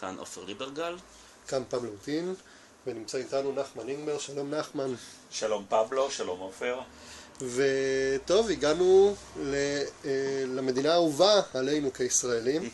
[0.00, 0.96] כאן עופר ליברגל.
[1.48, 2.34] כאן פבלו טין,
[2.86, 4.94] ונמצא איתנו נחמן אינגבר, שלום נחמן.
[5.30, 6.80] שלום פבלו, שלום עופר.
[7.40, 9.14] וטוב, הגענו
[9.54, 9.82] אה,
[10.46, 12.62] למדינה האהובה עלינו כישראלים.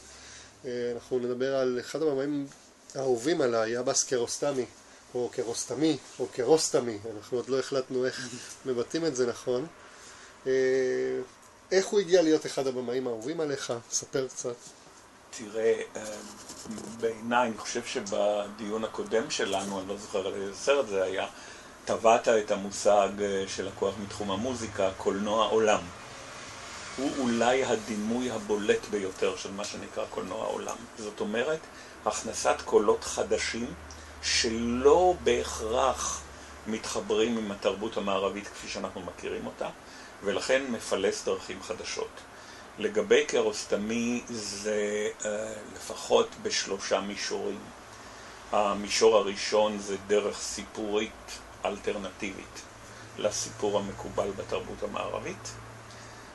[0.64, 2.46] אה, אנחנו נדבר על אחד המאמרים
[2.94, 4.66] האהובים עליי, אבאס קרוסטמי,
[5.14, 8.28] או קרוסטמי, או קרוסטמי, אנחנו עוד לא החלטנו איך
[8.66, 9.66] מבטאים את זה נכון.
[10.46, 10.52] אה,
[11.72, 13.72] איך הוא הגיע להיות אחד הבמאים האהובים עליך?
[13.90, 14.56] ספר קצת.
[15.36, 15.82] תראה,
[17.00, 21.26] בעיניי, אני חושב שבדיון הקודם שלנו, אני לא זוכר על איזה סרט זה היה,
[21.84, 23.08] טבעת את המושג
[23.46, 25.80] של הכוח מתחום המוזיקה, קולנוע עולם.
[26.96, 30.76] הוא אולי הדימוי הבולט ביותר של מה שנקרא קולנוע עולם.
[30.98, 31.60] זאת אומרת,
[32.06, 33.74] הכנסת קולות חדשים
[34.22, 36.22] שלא בהכרח
[36.66, 39.68] מתחברים עם התרבות המערבית כפי שאנחנו מכירים אותה,
[40.24, 42.31] ולכן מפלס דרכים חדשות.
[42.78, 45.24] לגבי קרוסטמי זה uh,
[45.76, 47.58] לפחות בשלושה מישורים.
[48.52, 52.62] המישור הראשון זה דרך סיפורית אלטרנטיבית
[53.18, 55.52] לסיפור המקובל בתרבות המערבית.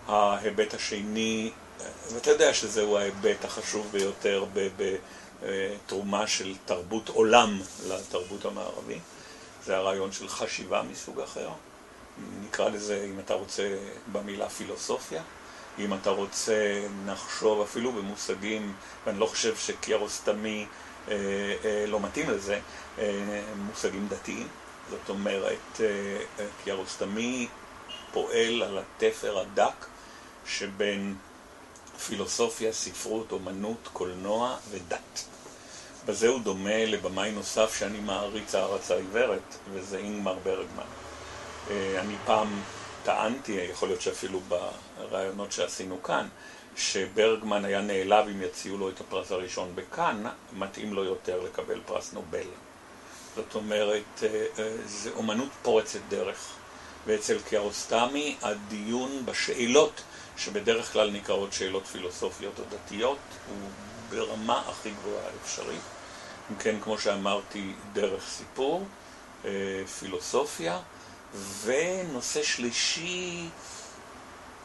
[0.07, 1.51] ההיבט השני,
[2.13, 4.45] ואתה יודע שזהו ההיבט החשוב ביותר
[4.77, 9.01] בתרומה של תרבות עולם לתרבות המערבית,
[9.65, 11.49] זה הרעיון של חשיבה מסוג אחר.
[12.41, 13.77] נקרא לזה, אם אתה רוצה,
[14.11, 15.21] במילה פילוסופיה.
[15.79, 18.73] אם אתה רוצה נחשוב אפילו במושגים,
[19.05, 20.65] ואני לא חושב שקיארוסטמי
[21.07, 21.13] אה,
[21.65, 22.59] אה, לא מתאים לזה,
[22.99, 24.47] אה, מושגים דתיים.
[24.89, 27.47] זאת אומרת, אה, קיארוסטמי
[28.13, 29.85] פועל על התפר הדק
[30.45, 31.15] שבין
[32.07, 35.25] פילוסופיה, ספרות, אומנות, קולנוע ודת.
[36.05, 40.83] בזה הוא דומה לבמאי נוסף שאני מעריץ הערצה עיוורת, וזה אינגמר ברגמן.
[41.69, 42.61] אה, אני פעם
[43.03, 44.39] טענתי, יכול להיות שאפילו
[44.99, 46.27] ברעיונות שעשינו כאן,
[46.77, 52.13] שברגמן היה נעלב אם יציעו לו את הפרס הראשון בכאן, מתאים לו יותר לקבל פרס
[52.13, 52.47] נובל.
[53.35, 56.53] זאת אומרת, אה, אה, זה אומנות פורצת דרך.
[57.07, 60.01] ואצל קיארוסטמי הדיון בשאלות,
[60.37, 63.17] שבדרך כלל נקראות שאלות פילוסופיות או דתיות,
[63.49, 63.69] הוא
[64.09, 65.81] ברמה הכי גבוהה האפשרית.
[66.51, 68.85] אם כן, כמו שאמרתי, דרך סיפור,
[69.45, 69.51] אה,
[69.99, 70.79] פילוסופיה.
[71.63, 73.49] ונושא שלישי,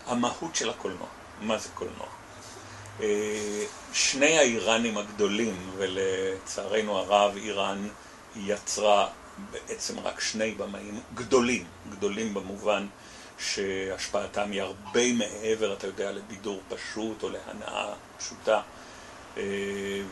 [0.06, 1.06] המהות של הקולנוע.
[1.40, 2.06] מה זה קולנוע?
[3.00, 7.88] אה, שני האיראנים הגדולים, ולצערנו הרב איראן
[8.36, 9.08] יצרה
[9.50, 12.86] בעצם רק שני במאים גדולים, גדולים במובן
[13.38, 18.60] שהשפעתם היא הרבה מעבר, אתה יודע, לבידור פשוט או להנאה פשוטה.
[19.36, 19.42] אה,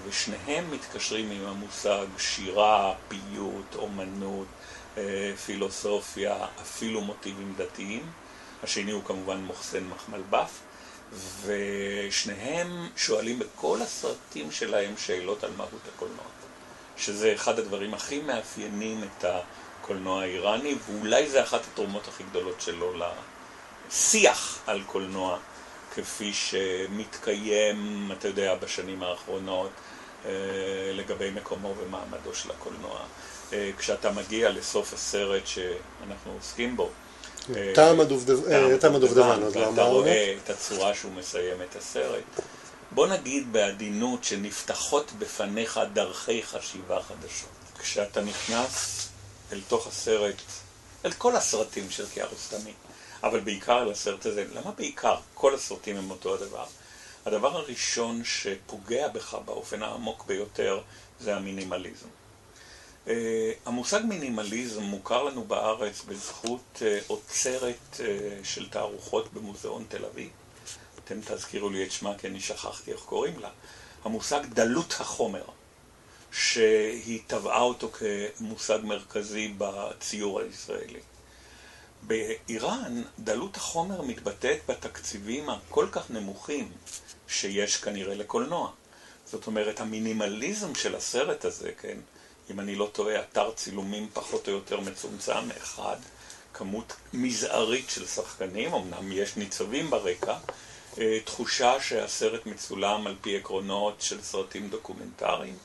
[0.08, 4.46] ושניהם מתקשרים עם המושג שירה, פיוט, אומנות,
[4.98, 8.02] אה, פילוסופיה, אפילו מוטיבים דתיים.
[8.62, 10.50] השני הוא כמובן מוחסן מחמלבף,
[11.44, 16.25] ושניהם שואלים בכל הסרטים שלהם שאלות על מהות הקולנוע,
[16.97, 22.93] שזה אחד הדברים הכי מאפיינים את הקולנוע האיראני, ואולי זה אחת התרומות הכי גדולות שלו
[23.88, 25.38] לשיח על קולנוע,
[25.94, 29.71] כפי שמתקיים, אתה יודע, בשנים האחרונות,
[30.25, 30.31] אה,
[30.92, 33.00] לגבי מקומו ומעמדו של הקולנוע.
[33.53, 36.91] אה, כשאתה מגיע לסוף הסרט שאנחנו עוסקים בו.
[37.56, 39.70] אה, טעם הדובדבן, אז לא אמרנו.
[39.70, 42.22] ואתה רואה את הצורה שהוא מסיים את הסרט.
[42.90, 47.48] בוא נגיד בעדינות שנפתחות בפניך דרכי חשיבה חדשות.
[47.78, 49.08] כשאתה נכנס
[49.52, 50.42] אל תוך הסרט,
[51.04, 52.72] אל כל הסרטים של קיארוסטמי,
[53.22, 55.16] אבל בעיקר אל הסרט הזה, למה בעיקר?
[55.34, 56.64] כל הסרטים הם אותו הדבר.
[57.26, 60.80] הדבר הראשון שפוגע בך באופן העמוק ביותר
[61.20, 62.06] זה המינימליזם.
[63.10, 63.12] Uh,
[63.66, 68.00] המושג מינימליזם מוכר לנו בארץ בזכות אוצרת uh,
[68.44, 70.28] של תערוכות במוזיאון תל אביב.
[71.04, 73.50] אתם תזכירו לי את שמה כי אני שכחתי איך קוראים לה.
[74.04, 75.44] המושג דלות החומר,
[76.32, 81.00] שהיא טבעה אותו כמושג מרכזי בציור הישראלי.
[82.03, 86.72] באיראן דלות החומר מתבטאת בתקציבים הכל כך נמוכים
[87.28, 88.71] שיש כנראה לקולנוע.
[89.27, 91.98] זאת אומרת, המינימליזם של הסרט הזה, כן,
[92.50, 95.97] אם אני לא טועה, אתר צילומים פחות או יותר מצומצם, אחד,
[96.54, 100.36] כמות מזערית של שחקנים, אמנם יש ניצבים ברקע,
[100.98, 105.56] אה, תחושה שהסרט מצולם על פי עקרונות של סרטים דוקומנטריים,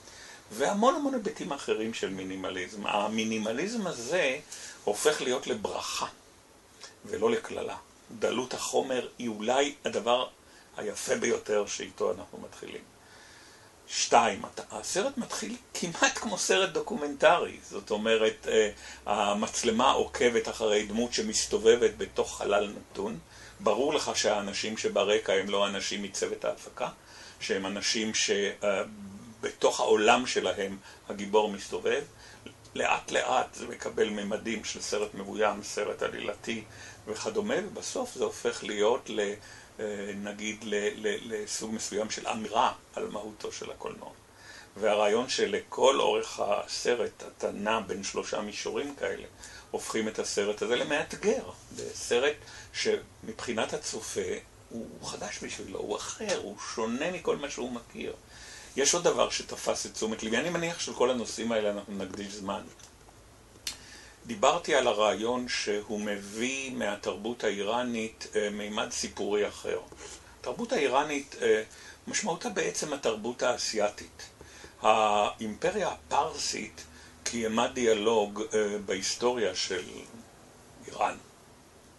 [0.51, 2.87] והמון המון היבטים אחרים של מינימליזם.
[2.87, 4.39] המינימליזם הזה
[4.83, 6.07] הופך להיות לברכה,
[7.05, 7.77] ולא לקללה.
[8.19, 10.27] דלות החומר היא אולי הדבר
[10.77, 12.94] היפה ביותר שאיתו אנחנו מתחילים.
[13.87, 14.41] שתיים,
[14.71, 18.69] הסרט מתחיל כמעט כמו סרט דוקומנטרי, זאת אומרת, אה,
[19.05, 23.19] המצלמה עוקבת אחרי דמות שמסתובבת בתוך חלל נתון.
[23.59, 26.89] ברור לך שהאנשים שברקע הם לא אנשים מצוות ההפקה,
[27.39, 28.11] שהם אנשים
[29.41, 30.77] בתוך העולם שלהם
[31.09, 32.03] הגיבור מסתובב.
[32.75, 36.63] לאט לאט זה מקבל ממדים של סרט מבוים, סרט עלילתי
[37.07, 39.33] וכדומה, ובסוף זה הופך להיות, ל, אה,
[40.15, 40.63] נגיד,
[41.25, 44.11] לסוג מסוים של אמירה על מהותו של הקולנוע.
[44.77, 49.25] והרעיון שלכל אורך הסרט אתה נע בין שלושה מישורים כאלה,
[49.71, 51.43] הופכים את הסרט הזה למאתגר.
[51.93, 52.35] סרט
[52.73, 54.21] שמבחינת הצופה
[54.69, 58.13] הוא חדש בשבילו, הוא אחר, הוא שונה מכל מה שהוא מכיר.
[58.75, 62.61] יש עוד דבר שתפס את תשומת ליבי, אני מניח שלכל הנושאים האלה אנחנו נקדיש זמן.
[64.27, 69.79] דיברתי על הרעיון שהוא מביא מהתרבות האיראנית אה, מימד סיפורי אחר.
[70.39, 71.63] התרבות האיראנית אה,
[72.07, 74.29] משמעותה בעצם התרבות האסייתית.
[74.81, 76.83] האימפריה הפרסית
[77.23, 79.83] קיימה דיאלוג אה, בהיסטוריה של
[80.87, 81.17] איראן,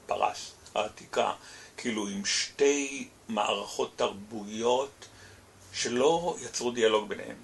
[0.06, 1.32] פרס העתיקה,
[1.76, 5.08] כאילו עם שתי מערכות תרבויות
[5.72, 7.36] שלא יצרו דיאלוג ביניהם.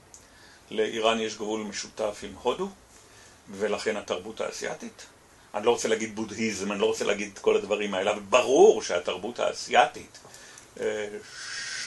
[0.71, 2.69] לאיראן יש גבול משותף עם הודו,
[3.51, 5.07] ולכן התרבות האסייתית.
[5.55, 8.83] אני לא רוצה להגיד בודהיזם, אני לא רוצה להגיד את כל הדברים האלה, אבל ברור
[8.83, 10.19] שהתרבות האסייתית,
[10.81, 11.09] אה,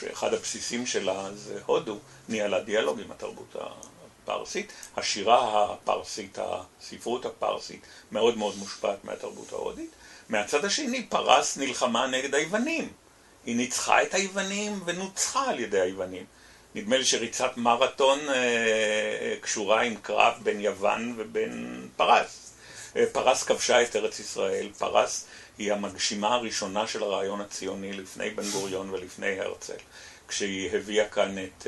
[0.00, 1.98] שאחד הבסיסים שלה זה הודו,
[2.28, 4.72] ניהלה דיאלוג עם התרבות הפרסית.
[4.96, 7.80] השירה הפרסית, הספרות הפרסית,
[8.12, 9.90] מאוד מאוד מושפעת מהתרבות ההודית.
[10.28, 12.92] מהצד השני, פרס נלחמה נגד היוונים.
[13.46, 16.24] היא ניצחה את היוונים ונוצחה על ידי היוונים.
[16.76, 22.52] נדמה לי שריצת מרתון אה, אה, קשורה עם קרב בין יוון ובין פרס.
[22.96, 25.26] אה, פרס כבשה את ארץ ישראל, פרס
[25.58, 29.76] היא המגשימה הראשונה של הרעיון הציוני לפני בן גוריון ולפני הרצל,
[30.28, 31.66] כשהיא הביאה כאן את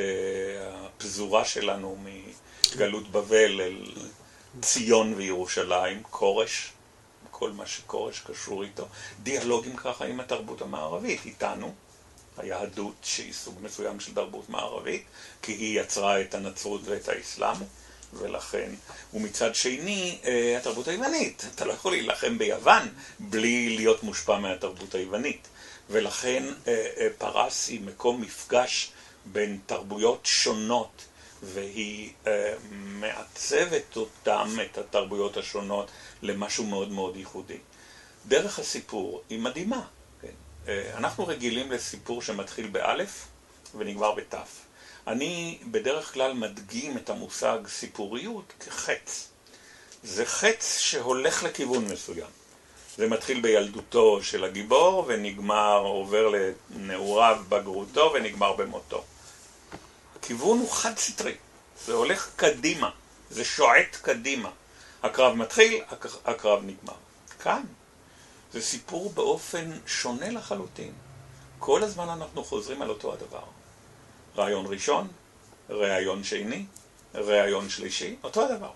[0.73, 1.97] הפזורה שלנו
[2.75, 3.85] מגלות בבל אל
[4.61, 6.73] ציון וירושלים, כורש,
[7.31, 8.89] כל מה שכורש קשור איתו,
[9.23, 11.75] דיאלוגים ככה עם התרבות המערבית, איתנו.
[12.39, 15.05] היהדות שהיא סוג מסוים של תרבות מערבית,
[15.43, 17.57] כי היא יצרה את הנצרות ואת האסלאם,
[18.13, 18.71] ולכן,
[19.15, 21.47] ומצד שני, אה, התרבות היוונית.
[21.55, 22.89] אתה לא יכול להילחם ביוון
[23.19, 25.49] בלי להיות מושפע מהתרבות היוונית.
[25.91, 28.91] ולכן אה, אה, פרס היא מקום מפגש
[29.25, 31.05] בין תרבויות שונות,
[31.43, 32.13] והיא
[32.71, 35.91] מעצבת אותם, את התרבויות השונות,
[36.23, 37.59] למשהו מאוד מאוד ייחודי.
[38.27, 39.83] דרך הסיפור היא מדהימה.
[40.69, 43.27] אה, אנחנו רגילים לסיפור שמתחיל באלף
[43.75, 44.49] ונגמר בתף.
[45.07, 49.29] אני בדרך כלל מדגים את המושג סיפוריות כחץ.
[50.03, 52.31] זה חץ שהולך לכיוון מסוים.
[52.97, 56.33] זה מתחיל בילדותו של הגיבור ונגמר, עובר
[56.71, 59.05] לנעוריו בגרותו ונגמר במותו.
[60.17, 61.35] הכיוון הוא חד סטרי,
[61.87, 62.91] זה הולך קדימה,
[63.31, 64.51] זה שועט קדימה.
[65.03, 65.83] הקרב מתחיל,
[66.25, 66.97] הקרב נגמר.
[67.41, 67.63] כאן
[68.53, 70.93] זה סיפור באופן שונה לחלוטין.
[71.59, 73.45] כל הזמן אנחנו חוזרים על אותו הדבר.
[74.37, 75.09] רעיון ראשון,
[75.71, 76.67] רעיון שני,
[77.15, 78.71] רעיון שלישי, אותו הדבר.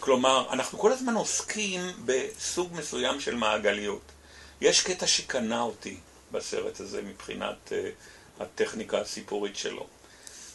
[0.00, 4.02] כלומר, אנחנו כל הזמן עוסקים בסוג מסוים של מעגליות.
[4.60, 5.96] יש קטע שקנה אותי
[6.32, 9.86] בסרט הזה מבחינת uh, הטכניקה הסיפורית שלו.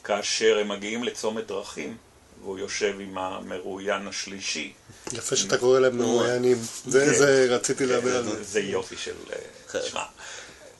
[0.03, 1.97] כאשר הם מגיעים לצומת דרכים,
[2.43, 4.73] והוא יושב עם המרואיין השלישי.
[5.11, 7.53] יפה שאתה קורא להם מרואיינים, זה כן.
[7.53, 8.43] רציתי לדבר על זה.
[8.43, 9.13] זה יופי של...
[9.71, 9.99] תשמע,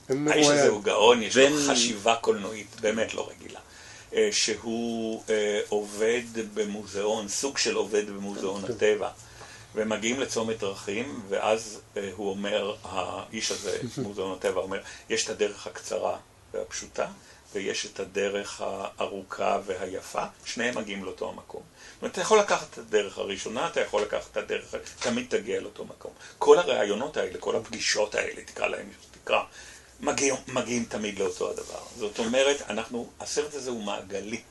[0.09, 3.59] אה, האיש הזה הוא גאון, יש לו חשיבה קולנועית באמת לא רגילה.
[4.13, 6.21] אה, שהוא אה, עובד
[6.53, 8.73] במוזיאון, סוג של עובד במוזיאון כן.
[8.73, 9.09] הטבע.
[9.75, 11.79] ומגיעים לצומת דרכים, ואז
[12.15, 14.79] הוא אומר, האיש הזה, מוזיאון הטבע, אומר,
[15.09, 16.17] יש את הדרך הקצרה
[16.53, 17.07] והפשוטה,
[17.53, 21.61] ויש את הדרך הארוכה והיפה, שניהם מגיעים לאותו המקום.
[21.61, 25.61] זאת אומרת, אתה יכול לקחת את הדרך הראשונה, אתה יכול לקחת את הדרך, תמיד תגיע
[25.61, 26.11] לאותו מקום.
[26.37, 28.89] כל הראיונות האלה, כל הפגישות האלה, תקרא להם,
[29.23, 29.39] תקרא,
[29.99, 31.79] מגיעים, מגיעים תמיד לאותו הדבר.
[31.97, 34.41] זאת אומרת, אנחנו, הסרט הזה הוא מעגלי.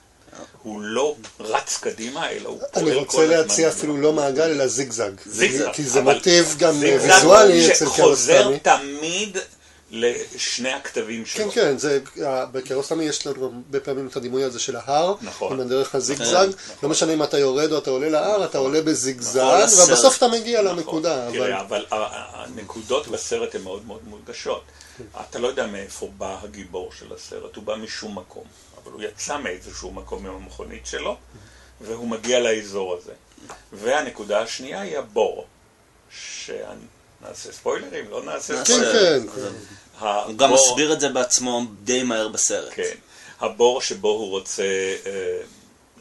[0.63, 2.93] הוא לא רץ קדימה, אלא הוא פועל כל הזמן.
[2.93, 5.11] אני רוצה להציע אפילו לא מעגל, אלא זיגזג.
[5.27, 5.73] זיגזג.
[5.73, 7.97] כי זה מוטיב גם ויזואלי אצל קרוסטמי.
[7.97, 9.39] שחוזר תמיד
[9.93, 11.51] לשני הכתבים שלו.
[11.51, 12.01] כן, כן, זה,
[12.53, 16.77] בקירוסלמי יש לנו הרבה פעמים את הדימוי הזה של ההר, נכון, עם הדרך הזיגזג, נכון.
[16.83, 20.19] לא משנה אם אתה יורד או אתה עולה להר, נכון, אתה עולה בזיגזג, נכון, ובסוף
[20.19, 21.29] אתה מגיע נכון, לנקודה.
[21.33, 21.87] תראה, אבל...
[21.91, 24.63] אבל הנקודות בסרט הן מאוד מאוד מודגשות.
[25.21, 28.45] אתה לא יודע מאיפה בא הגיבור של הסרט, הוא בא משום מקום,
[28.83, 31.17] אבל הוא יצא מאיזשהו מקום עם המכונית שלו,
[31.81, 33.13] והוא מגיע לאזור הזה.
[33.73, 35.47] והנקודה השנייה היא הבור.
[37.23, 38.11] נעשה ספוילרים?
[38.11, 39.27] לא נעשה ספוילרים.
[39.27, 40.07] כן, כן.
[40.27, 42.73] הוא גם מסביר את זה בעצמו די מהר בסרט.
[42.75, 42.95] כן.
[43.41, 44.63] הבור שבו הוא רוצה
[45.07, 45.41] אה,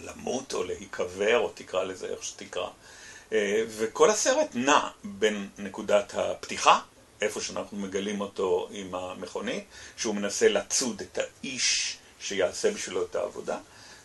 [0.04, 2.68] למות או להיקבר, או תקרא לזה איך שתקרא.
[3.34, 6.80] אה, וכל הסרט נע בין נקודת הפתיחה,
[7.22, 9.63] איפה שאנחנו מגלים אותו עם המכונית,
[9.98, 13.58] שהוא מנסה לצוד את האיש שיעשה בשבילו את העבודה,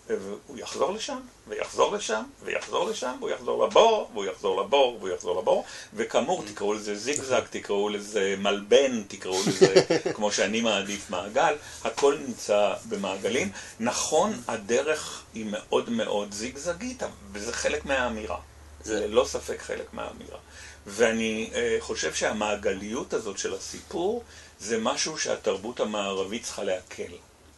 [0.09, 5.41] והוא יחזור לשם, ויחזור לשם, ויחזור לשם, והוא יחזור לבור, והוא יחזור לבור, והוא יחזור
[5.41, 9.75] לבור, וכאמור, תקראו לזה זיגזג, תקראו לזה מלבן, תקראו לזה,
[10.15, 13.51] כמו שאני מעדיף, מעגל, הכל נמצא במעגלים.
[13.81, 18.39] נכון, הדרך היא מאוד מאוד זיגזגית, וזה חלק מהאמירה.
[18.85, 20.39] זה ללא ספק חלק מהאמירה.
[20.87, 24.25] ואני uh, חושב שהמעגליות הזאת של הסיפור,
[24.61, 27.13] זה משהו שהתרבות המערבית צריכה להקל.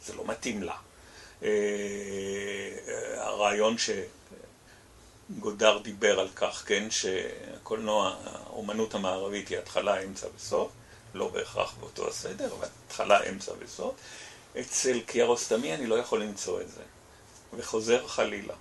[0.05, 0.75] זה לא מתאים לה.
[1.41, 1.45] Uh,
[3.17, 3.75] הרעיון
[5.29, 10.71] שגודר דיבר על כך, כן, שהקולנוע, האומנות המערבית היא התחלה, אמצע וסוף,
[11.13, 13.95] לא בהכרח באותו הסדר, אבל התחלה, אמצע וסוף.
[14.59, 16.81] אצל קיארוסטמי אני לא יכול למצוא את זה,
[17.53, 18.53] וחוזר חלילה.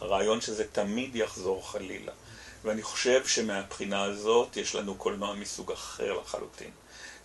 [0.00, 2.12] הרעיון שזה תמיד יחזור חלילה.
[2.64, 6.70] ואני חושב שמהבחינה הזאת יש לנו קולנוע מסוג אחר לחלוטין.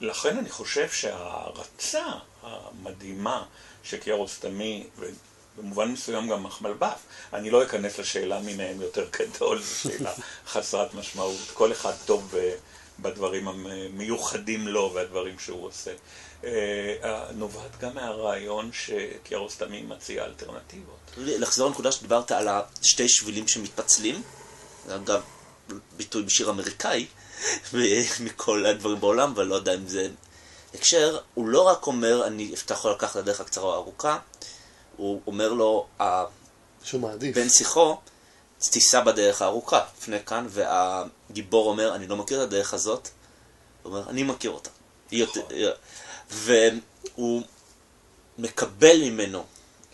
[0.02, 2.06] לכן אני חושב שההערצה
[2.42, 3.46] המדהימה
[3.86, 4.88] שקיארוסטמי,
[5.58, 6.98] ובמובן מסוים גם מחמלבף,
[7.34, 10.14] אני לא אכנס לשאלה מי מהם יותר גדול, זו שאלה
[10.52, 11.40] חסרת משמעות.
[11.54, 12.34] כל אחד טוב
[13.00, 15.92] בדברים המיוחדים לו והדברים שהוא עושה.
[16.44, 21.12] אה, נובעת גם מהרעיון שקיארוסטמי מציע אלטרנטיבות.
[21.18, 24.22] לחזור לנקודה שדיברת על השתי שבילים שמתפצלים,
[24.90, 25.22] אגב,
[25.98, 27.06] ביטוי בשיר אמריקאי,
[28.26, 30.10] מכל הדברים בעולם, אבל לא יודע אם זה
[30.76, 34.18] הקשר, הוא לא רק אומר, אני אפתח לקחת את הדרך הקצרה או הארוכה,
[34.98, 35.88] הוא אומר לו,
[36.84, 37.36] שהוא מעדיף.
[37.36, 37.98] בן שיחו,
[38.60, 43.10] תיסע בדרך הארוכה, לפני כאן, והגיבור אומר, אני לא מכיר את הדרך הזאת,
[43.84, 44.70] הוא אומר, אני מכיר אותה.
[45.12, 45.44] נכון.
[46.30, 47.42] והוא
[48.38, 49.44] מקבל ממנו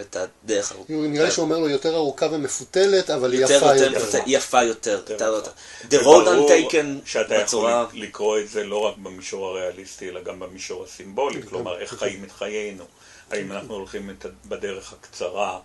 [0.02, 0.94] את הדרך הארוכה.
[0.94, 4.20] נראה לי שהוא אומר לו יותר ארוכה ומפותלת, אבל יפה יותר.
[4.26, 5.02] יפה יותר.
[5.90, 10.84] The road untaken שאתה יכול לקרוא את זה לא רק במישור הריאליסטי, אלא גם במישור
[10.84, 12.84] הסימבולי, כלומר, איך חיים את חיינו.
[13.32, 14.10] האם אנחנו הולכים
[14.46, 15.60] בדרך הקצרה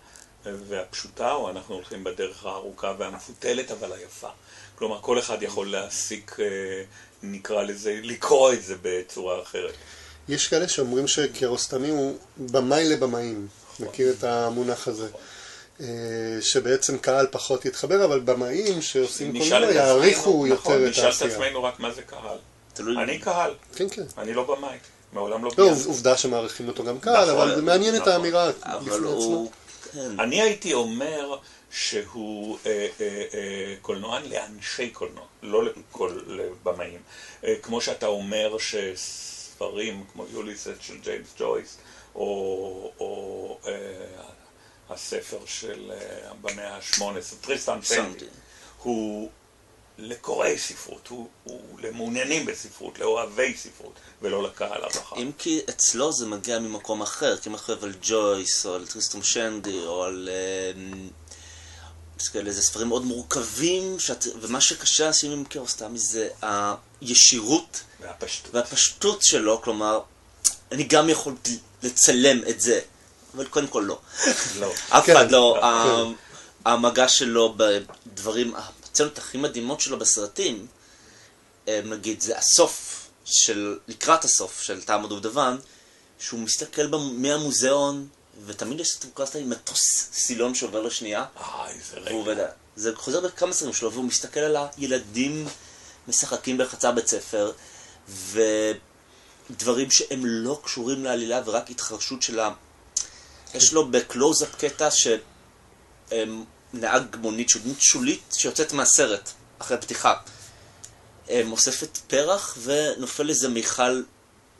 [0.68, 4.28] והפשוטה, או אנחנו הולכים בדרך הארוכה והמפותלת, אבל היפה.
[4.74, 6.46] כלומר, כל אחד יכול להסיק, אה,
[7.22, 9.74] נקרא לזה, לקרוא את זה בצורה אחרת.
[10.28, 13.48] יש כאלה שאומרים שקירוסטמי הוא במאי לבמאים.
[13.80, 15.08] מכיר את המונח הזה.
[15.80, 15.86] אה,
[16.40, 21.08] שבעצם קהל פחות יתחבר, אבל במאים שעושים קולנוע יעריכו יותר נכון, את העשייה.
[21.08, 22.38] נשאל את עצמנו רק מה זה קהל.
[23.02, 23.54] אני קהל.
[23.74, 24.02] כן, כן.
[24.18, 24.76] אני לא במאי.
[25.12, 25.84] מעולם לא ביימתי.
[25.84, 28.12] לא, עובדה שמעריכים אותו גם קהל, אבל זה מעניין את נכון.
[28.12, 29.50] האמירה בפני עצמו.
[29.92, 30.20] כן.
[30.20, 31.36] אני הייתי אומר
[31.70, 35.62] שהוא אה, אה, קולנוען לאנשי קולנוע, לא
[36.26, 37.00] לבמאים.
[37.62, 41.76] כמו שאתה אומר שספרים כמו יוליסט של ג'יימס ג'ויס,
[42.16, 43.72] או, או אה,
[44.90, 47.02] הספר של אה, במאה ה-18,
[47.40, 48.24] טריסטרם שנדי,
[48.82, 49.30] הוא
[49.98, 53.92] לקוראי ספרות, הוא, הוא למעוניינים בספרות, לאוהבי ספרות,
[54.22, 55.16] ולא לקהל הרחב.
[55.16, 59.22] אם כי אצלו זה מגיע ממקום אחר, כי אם אנחנו על ג'ויס, או על טריסטרם
[59.22, 60.28] שנדי, או על...
[62.32, 68.54] כאלה, זה ספרים מאוד מורכבים, שאת, ומה שקשה לשים עם קיארוסטמי זה הישירות והפשטות.
[68.54, 70.00] והפשטות שלו, כלומר,
[70.72, 71.34] אני גם יכול
[71.82, 72.80] לצלם את זה,
[73.34, 73.98] אבל קודם כל לא.
[74.58, 74.72] לא.
[74.98, 75.58] אף אחד לא.
[75.62, 76.26] כן.
[76.70, 80.66] המגע שלו בדברים, הצנות הכי מדהימות שלו בסרטים,
[81.68, 85.56] אה, נגיד, זה הסוף של, לקראת הסוף של טעם הדובדבן,
[86.18, 88.08] שהוא מסתכל מהמוזיאון,
[88.46, 91.24] ותמיד יש סטרוקסטה עם מטוס סילון שעובר לשנייה.
[91.40, 92.46] אה, איזה רגע.
[92.76, 95.48] זה חוזר בכמה סרטים שלו, והוא מסתכל על הילדים
[96.08, 97.52] משחקים בחצר בית ספר,
[98.08, 98.40] ו...
[99.50, 102.50] דברים שהם לא קשורים לעלילה ורק התרחשות של ה...
[103.54, 104.88] יש לו בקלוז-אפ קטע
[106.10, 110.14] שנהג מונית שולית שולית שיוצאת מהסרט אחרי פתיחה.
[111.30, 114.02] אוספת פרח ונופל איזה מיכל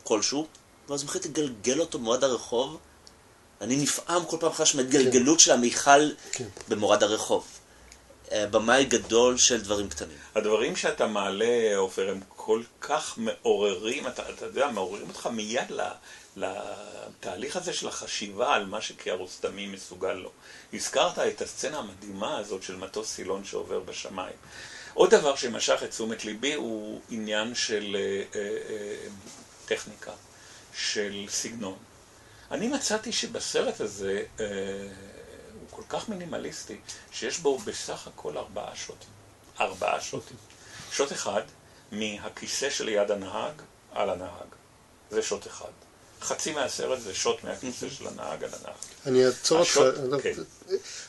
[0.04, 0.46] כלשהו,
[0.88, 2.78] ואז הוא מחליט לגלגל אותו במורד הרחוב.
[3.60, 5.44] אני נפעם כל פעם מחדש מהתגלגלות כן.
[5.44, 6.44] של המיכל כן.
[6.68, 7.46] במורד הרחוב.
[8.32, 10.16] אה, במאי גדול של דברים קטנים.
[10.34, 15.72] הדברים שאתה מעלה, עופר, הם כל כך מעוררים, אתה, אתה יודע, מעוררים אותך מיד
[16.36, 20.30] לתהליך הזה של החשיבה על מה שקיארוסטמי מסוגל לו.
[20.72, 24.36] הזכרת את הסצנה המדהימה הזאת של מטוס סילון שעובר בשמיים.
[24.94, 29.08] עוד דבר שמשך את תשומת ליבי הוא עניין של אה, אה, אה,
[29.64, 30.12] טכניקה,
[30.74, 31.78] של סגנון.
[32.50, 34.46] אני מצאתי שבסרט הזה אה,
[35.70, 36.76] כל כך מינימליסטי,
[37.12, 39.10] שיש בו בסך הכל ארבעה שוטים.
[39.60, 40.36] ארבעה שוטים.
[40.92, 41.42] שוט אחד
[41.92, 43.52] מהכיסא שליד הנהג
[43.92, 44.46] על הנהג.
[45.10, 45.70] זה שוט אחד.
[46.20, 48.76] חצי מהסרט זה שוט מהכיסא של הנהג על הנהג.
[49.06, 49.80] אני אעצור אותך,
[50.22, 50.32] כן.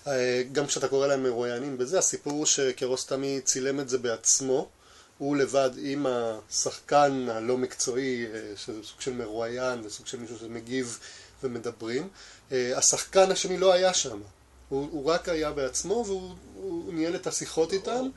[0.08, 4.70] אה, גם כשאתה קורא להם מרואיינים בזה, הסיפור שקרוסטמי צילם את זה בעצמו,
[5.18, 11.00] הוא לבד עם השחקן הלא מקצועי, אה, שזה סוג של מרואיין וסוג של מישהו שמגיב
[11.44, 12.10] ומדברים.
[12.52, 14.22] אה, השחקן השני לא היה שם.
[14.70, 18.10] הוא, הוא רק היה בעצמו והוא הוא ניהל את השיחות איתם.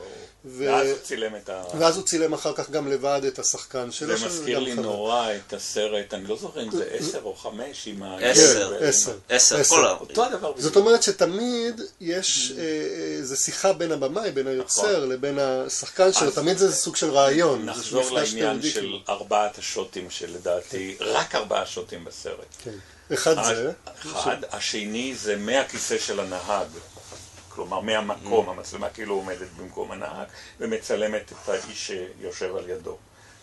[0.44, 0.64] ו...
[0.68, 1.62] ואז הוא צילם את ה...
[1.78, 4.16] ואז הוא צילם אחר כך גם לבד את השחקן שלו.
[4.16, 4.82] זה מזכיר לי חבר.
[4.82, 8.18] נורא את הסרט, אני לא זוכר אם זה עשר או חמש עם ה...
[8.20, 9.16] עשר, עשר.
[9.28, 9.90] עשר, כל ה...
[9.90, 10.52] אותו הדבר.
[10.56, 12.52] זאת אומרת שתמיד יש,
[13.18, 15.08] איזה שיחה בין הבמאי, בין היוצר נכון.
[15.08, 17.66] לבין השחקן שלו, תמיד זה סוג של רעיון.
[17.66, 22.46] נחזור לעניין של ארבעת השוטים שלדעתי, רק ארבעה שוטים בסרט.
[22.64, 22.70] כן.
[23.14, 23.72] אחד זה.
[24.02, 26.66] אחד, השני זה מהכיסא של הנהג.
[27.60, 28.48] כלומר מהמקום.
[28.48, 30.28] המצלמה כאילו עומדת במקום הנהג
[30.60, 32.96] ומצלמת את האיש שיושב על ידו.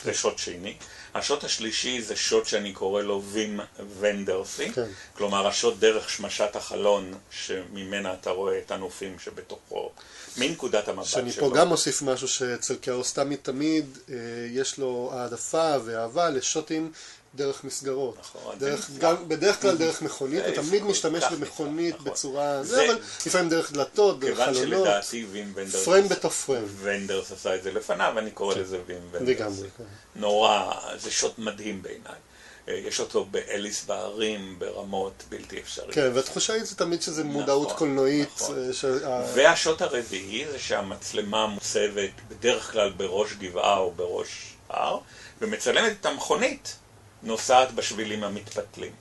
[0.04, 0.76] זה שוט שני.
[1.14, 3.60] השוט השלישי זה שוט שאני קורא לו וים
[4.00, 4.86] ונדרסי, כן.
[5.14, 9.92] כלומר השוט דרך שמשת החלון שממנה אתה רואה את הנופים שבתוכו,
[10.38, 11.32] מנקודת המבט שלו.
[11.32, 14.16] שאני פה גם מוסיף משהו שאצל קיארוסטמי תמיד אה,
[14.52, 16.92] יש לו העדפה ואהבה לשוטים
[17.38, 18.18] דרך מסגרות.
[18.20, 18.60] נכון.
[18.60, 22.12] דרך, גם, בדרך כלל דרך מכונית, הוא תמיד משתמש במכונית נכון.
[22.12, 22.64] בצורה...
[22.64, 24.56] זה, אבל לפעמים דרך דלתות, דרך חלונות.
[24.56, 25.86] כיוון שלדעתי וים ונדרס...
[25.86, 26.66] פריים בתוך פריים.
[26.82, 28.62] ונדרס עשה את זה לפניו, אני קורא כן.
[28.62, 29.30] לזה וים ונדרס.
[29.30, 29.84] לגמרי, כן.
[30.16, 32.16] נורא, זה שוט מדהים בעיניי.
[32.70, 35.94] אה, יש אותו באליס בערים ברמות בלתי אפשריות.
[35.94, 38.30] כן, והתחושה היא זה תמיד שזה נכון, מודעות קולנועית.
[38.36, 38.74] נכון.
[38.74, 38.86] ש...
[39.34, 45.00] והשוט הרביעי זה שהמצלמה מוצבת בדרך כלל בראש גבעה או בראש הר,
[45.42, 46.76] ומצלמת את המכונית
[47.24, 48.92] נוסעת בשבילים המתפתלים.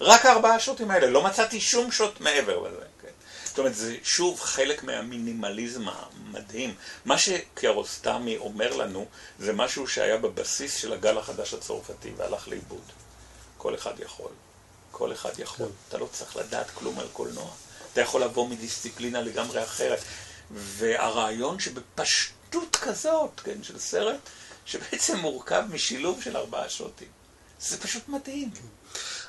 [0.00, 2.84] רק ארבעה שוטים האלה, לא מצאתי שום שוט מעבר לזה.
[3.02, 3.08] כן?
[3.44, 6.74] זאת אומרת, זה שוב חלק מהמינימליזם המדהים.
[7.04, 9.06] מה שקיארוסטמי אומר לנו,
[9.38, 12.84] זה משהו שהיה בבסיס של הגל החדש הצרפתי והלך לאיבוד.
[13.58, 14.30] כל אחד יכול.
[14.90, 15.66] כל אחד יכול.
[15.66, 15.72] כן.
[15.88, 17.50] אתה לא צריך לדעת כלום על קולנוע.
[17.92, 20.00] אתה יכול לבוא מדיסציפלינה לגמרי אחרת.
[20.50, 24.20] והרעיון שבפשטות כזאת, כן, של סרט,
[24.66, 27.08] שבעצם מורכב משילוב של ארבעה שוטים.
[27.60, 28.50] זה פשוט מדהים.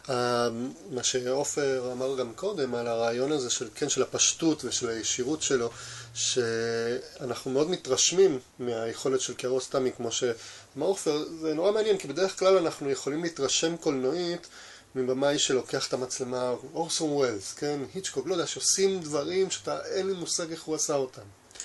[0.10, 0.50] אה,
[0.92, 5.70] מה שעופר אמר גם קודם על הרעיון הזה של, כן, של הפשטות ושל הישירות שלו,
[6.14, 12.58] שאנחנו מאוד מתרשמים מהיכולת של קיארוסטמי, כמו שאמר עופר, זה נורא מעניין, כי בדרך כלל
[12.58, 14.48] אנחנו יכולים להתרשם קולנועית
[14.96, 20.14] מבמאי שלוקח את המצלמה, אורסון ווילס, כן, היצ'קוק, לא יודע, שעושים דברים שאתה, אין לי
[20.14, 21.22] מושג איך הוא עשה אותם.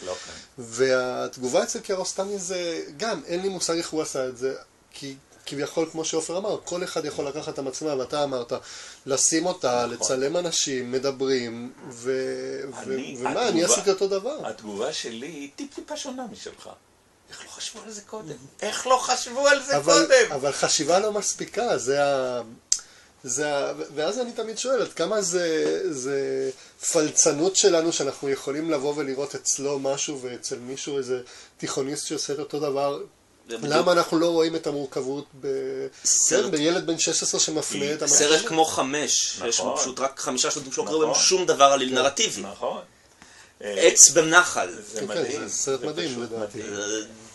[0.06, 0.32] לא כן.
[0.58, 4.54] והתגובה אצל קיארוסטמי זה, גם, אין לי מושג איך הוא עשה את זה,
[4.90, 8.52] כי כביכול, כמו שעופר אמר, כל אחד יכול לקחת את המצלמה, ואתה אמרת,
[9.06, 9.90] לשים אותה, נכון.
[9.90, 12.12] לצלם אנשים, מדברים, ו...
[12.82, 13.20] אני, ו...
[13.20, 14.46] ומה, התגובה, אני עשיתי אותו דבר.
[14.46, 16.70] התגובה שלי היא טיפ-טיפה שונה משלך.
[17.30, 18.36] איך לא חשבו על זה קודם?
[18.62, 20.32] איך לא חשבו על זה אבל, קודם?
[20.32, 22.42] אבל חשיבה לא מספיקה, זה ה...
[23.24, 23.72] זה ה...
[23.94, 26.50] ואז אני תמיד שואל, עד כמה זה, זה
[26.92, 31.20] פלצנות שלנו שאנחנו יכולים לבוא ולראות אצלו משהו ואצל מישהו איזה
[31.56, 33.02] תיכוניסט שעושה את אותו דבר
[33.48, 35.46] למה אנחנו לא רואים את המורכבות ב...
[36.28, 38.16] כן, בילד בן 16 שמפנה את המחשב?
[38.16, 39.76] סרט כמו חמש, יש נכון.
[39.76, 41.94] פשוט רק חמישה שלטים שלא קוראים שום דבר על כן.
[41.94, 42.42] נרטיבי.
[42.42, 42.80] נכון.
[43.60, 44.68] עץ בנחל.
[44.92, 45.48] זה כן, מדהים.
[45.48, 46.62] זה סרט מדהים לדעתי.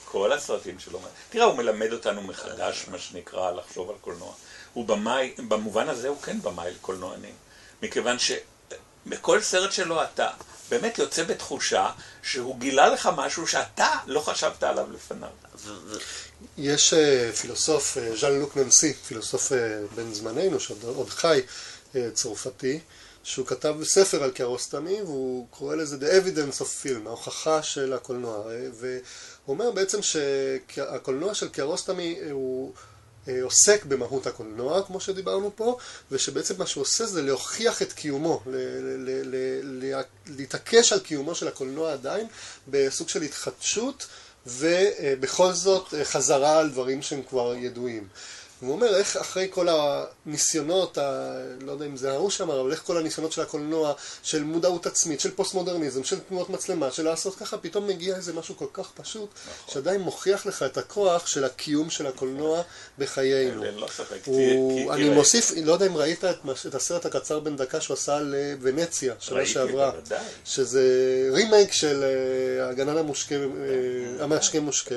[0.05, 0.99] כל הסרטים שלו.
[1.29, 4.33] תראה, הוא מלמד אותנו מחדש, מה שנקרא, לחשוב על קולנוע.
[4.73, 7.33] הוא במאי, במובן הזה הוא כן במאי לקולנוענים.
[7.83, 10.29] מכיוון שבכל סרט שלו אתה
[10.69, 11.89] באמת יוצא בתחושה
[12.23, 15.29] שהוא גילה לך משהו שאתה לא חשבת עליו לפניו.
[16.57, 21.41] יש אה, פילוסוף, אה, ז'אן לוק ננסי, פילוסוף אה, בן זמננו, שעוד חי,
[22.13, 22.79] צרפתי,
[23.23, 28.43] שהוא כתב ספר על קיארוסטמי, והוא קורא לזה The Evidence of Film, ההוכחה של הקולנוע.
[28.73, 28.99] והוא
[29.47, 32.73] אומר בעצם שהקולנוע של קיארוסטמי הוא...
[33.41, 35.77] עוסק במהות הקולנוע, כמו שדיברנו פה,
[36.11, 38.43] ושבעצם מה שהוא עושה זה להוכיח את קיומו,
[40.27, 42.27] להתעקש על קיומו של הקולנוע עדיין,
[42.67, 44.07] בסוג של התחדשות
[44.45, 48.07] ובכל זאת אה, חזרה על דברים שהם כבר ידועים.
[48.61, 51.33] והוא אומר איך אחרי כל הניסיונות, ה...
[51.61, 53.93] לא יודע אם זה ההוא שאמר, אבל איך כל הניסיונות של הקולנוע,
[54.23, 58.33] של מודעות עצמית, של פוסט מודרניזם, של תנועות מצלמה, של לעשות ככה, פתאום מגיע איזה
[58.33, 59.73] משהו כל כך פשוט, נכון.
[59.73, 62.61] שעדיין מוכיח לך את הכוח של הקיום של הקולנוע
[62.97, 63.63] בחיינו.
[63.63, 63.87] לא
[64.25, 64.93] הוא...
[64.93, 69.13] אני מוסיף, לא יודע אם ראית את, את הסרט הקצר בן דקה שהוא עשה לוונציה,
[69.19, 69.91] שנה שעברה,
[70.45, 70.83] שזה
[71.31, 72.03] רימייק של
[72.61, 73.35] הגנן המושקה,
[74.19, 74.95] המשקה מושקה.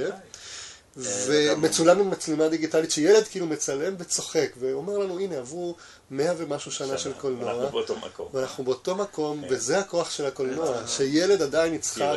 [0.96, 5.76] ומצולם עם מצלמה דיגיטלית שילד כאילו מצלם וצוחק ואומר לנו הנה עברו
[6.10, 9.54] מאה ומשהו שנה של קולנוע ואנחנו באותו מקום ואנחנו באותו מקום כן.
[9.54, 10.86] וזה הכוח של הקולנוע.
[10.86, 12.14] שילד עדיין יצחק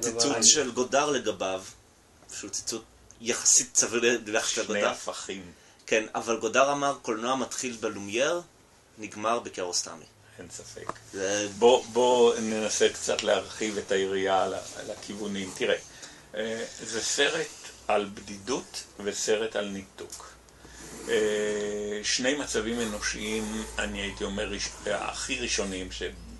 [0.00, 1.62] ציטוט של גודר לגביו
[2.32, 2.82] שהוא ציטוט
[3.20, 5.52] יחסית סביר ביחס לגודר שני הפכים
[5.86, 8.40] כן אבל גודר אמר קולנוע מתחיל בלומייר
[8.98, 10.04] נגמר בקיארוסטמי
[10.38, 10.92] אין ספק.
[11.58, 15.50] בוא, בוא ננסה קצת להרחיב את היריעה על הכיוונים.
[15.54, 15.76] תראה,
[16.34, 17.46] אה, זה סרט
[17.88, 20.30] על בדידות וסרט על ניתוק.
[21.08, 24.52] אה, שני מצבים אנושיים, אני הייתי אומר,
[24.86, 25.88] הכי ראשונים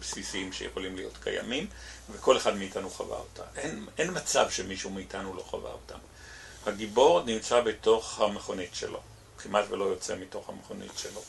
[0.00, 1.66] בסיסיים שיכולים להיות קיימים,
[2.10, 3.42] וכל אחד מאיתנו חווה אותה.
[3.56, 5.98] אין, אין מצב שמישהו מאיתנו לא חווה אותם.
[6.66, 9.00] הגיבור נמצא בתוך המכונית שלו,
[9.38, 11.22] כמעט ולא יוצא מתוך המכונית שלו.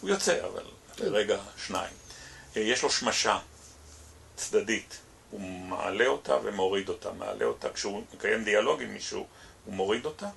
[0.00, 0.64] הוא יוצא, אבל
[0.98, 1.94] לרגע שניים.
[2.56, 3.38] יש לו שמשה
[4.36, 4.98] צדדית,
[5.30, 7.68] הוא מעלה אותה ומוריד אותה, מעלה אותה.
[7.72, 9.26] כשהוא מקיים דיאלוג עם מישהו,
[9.66, 10.28] הוא מוריד אותה.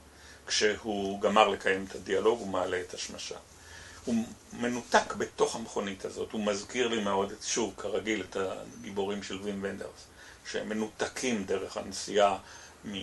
[0.48, 3.36] כשהוא גמר לקיים את הדיאלוג, הוא מעלה את השמשה.
[4.06, 4.16] הוא
[4.54, 10.08] מנותק בתוך המכונית הזאת, הוא מזכיר לי מאוד, שוב, כרגיל, את הגיבורים של וים ונדרס,
[10.52, 12.38] שהם מנותקים דרך הנסיעה
[12.86, 12.94] מ...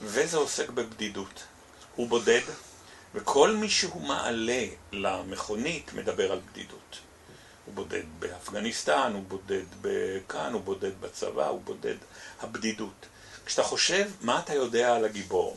[0.00, 1.42] וזה עוסק בבדידות.
[1.96, 2.40] הוא בודד,
[3.14, 6.98] וכל מי שהוא מעלה למכונית מדבר על בדידות.
[7.66, 9.64] הוא בודד באפגניסטן, הוא בודד
[10.28, 11.96] כאן, הוא בודד בצבא, הוא בודד
[12.40, 13.06] הבדידות.
[13.46, 15.56] כשאתה חושב מה אתה יודע על הגיבור,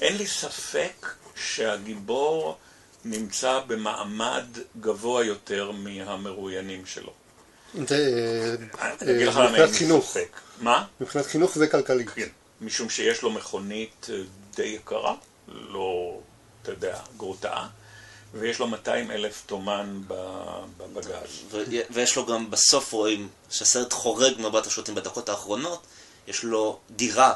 [0.00, 2.56] אין לי ספק שהגיבור
[3.04, 4.44] נמצא במעמד
[4.80, 7.12] גבוה יותר מהמרואיינים שלו.
[7.88, 8.56] זה
[9.00, 10.16] מבחינת חינוך.
[10.60, 10.84] מה?
[11.00, 12.10] מבחינת חינוך וכלכלית.
[12.10, 12.28] כן,
[12.60, 14.18] משום שיש לו מכונית אה,
[14.54, 15.14] די יקרה,
[15.48, 16.18] לא,
[16.62, 17.66] אתה יודע, גרוטאה.
[18.34, 20.00] ויש לו 200 אלף תומן
[20.76, 21.56] בבגז.
[21.90, 25.82] ויש לו גם, בסוף רואים שהסרט חורג מבט השוטים בדקות האחרונות,
[26.28, 27.34] יש לו דירה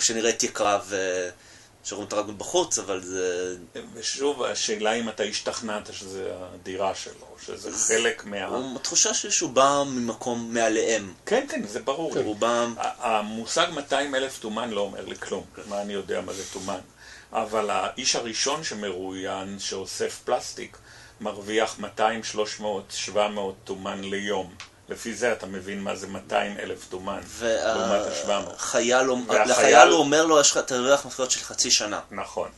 [0.00, 0.96] שנראית יקרה ו...
[1.86, 3.56] שרואים אותה רק מבחוץ, אבל זה...
[3.94, 8.36] ושוב, השאלה אם אתה השתכנעת שזה הדירה שלו, שזה חלק מה...
[8.76, 11.14] התחושה שהוא בא ממקום מעליהם.
[11.26, 12.14] כן, כן, זה ברור.
[12.14, 12.66] כן, הוא בא...
[12.98, 15.44] המושג 200 אלף תומן לא אומר לי כלום.
[15.68, 16.80] מה אני יודע מה זה תומן?
[17.32, 20.78] אבל האיש הראשון שמרואיין, שאוסף פלסטיק,
[21.20, 24.54] מרוויח 200, 300, 700 תומן ליום.
[24.88, 28.52] לפי זה אתה מבין מה זה 200 אלף תומן, לעומת ה-700.
[29.46, 32.00] לחייל הוא אומר לו, יש לך תרוויח משכורת של חצי שנה.
[32.10, 32.48] נכון.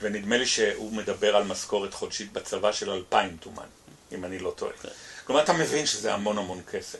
[0.00, 3.66] ונדמה לי שהוא מדבר על משכורת חודשית בצבא של 2,000 תומן,
[4.12, 4.72] אם אני לא טועה.
[4.82, 4.88] כן.
[5.24, 6.98] כלומר, אתה מבין שזה המון המון כסף.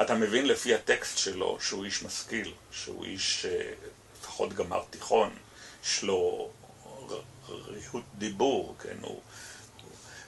[0.00, 3.72] אתה מבין לפי הטקסט שלו שהוא איש משכיל, שהוא איש אה,
[4.20, 5.30] לפחות גמר תיכון,
[5.84, 6.50] יש לו
[7.48, 9.20] ריהוט דיבור, כן, הוא...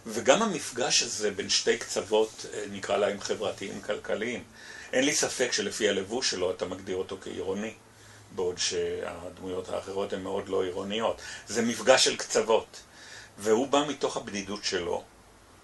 [0.07, 4.45] וגם המפגש הזה בין שתי קצוות, אה, נקרא להם חברתיים כלכליים,
[4.93, 7.75] אין לי ספק שלפי הלבוש שלו אתה מגדיר אותו כעירוני,
[8.35, 11.21] בעוד שהדמויות האחרות הן מאוד לא עירוניות.
[11.49, 12.81] זה מפגש של קצוות,
[13.39, 15.05] והוא בא מתוך הבדידות שלו,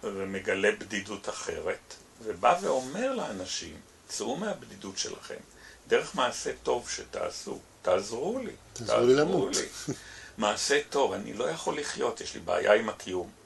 [0.02, 3.74] ומגלה בדידות אחרת, ובא ואומר לאנשים,
[4.08, 5.34] צאו מהבדידות שלכם,
[5.88, 8.52] דרך מעשה טוב שתעשו, תעזרו לי.
[8.72, 9.56] תעזרו לי למות.
[10.38, 13.39] מעשה טוב, אני לא יכול לחיות, יש לי בעיה עם הקיום.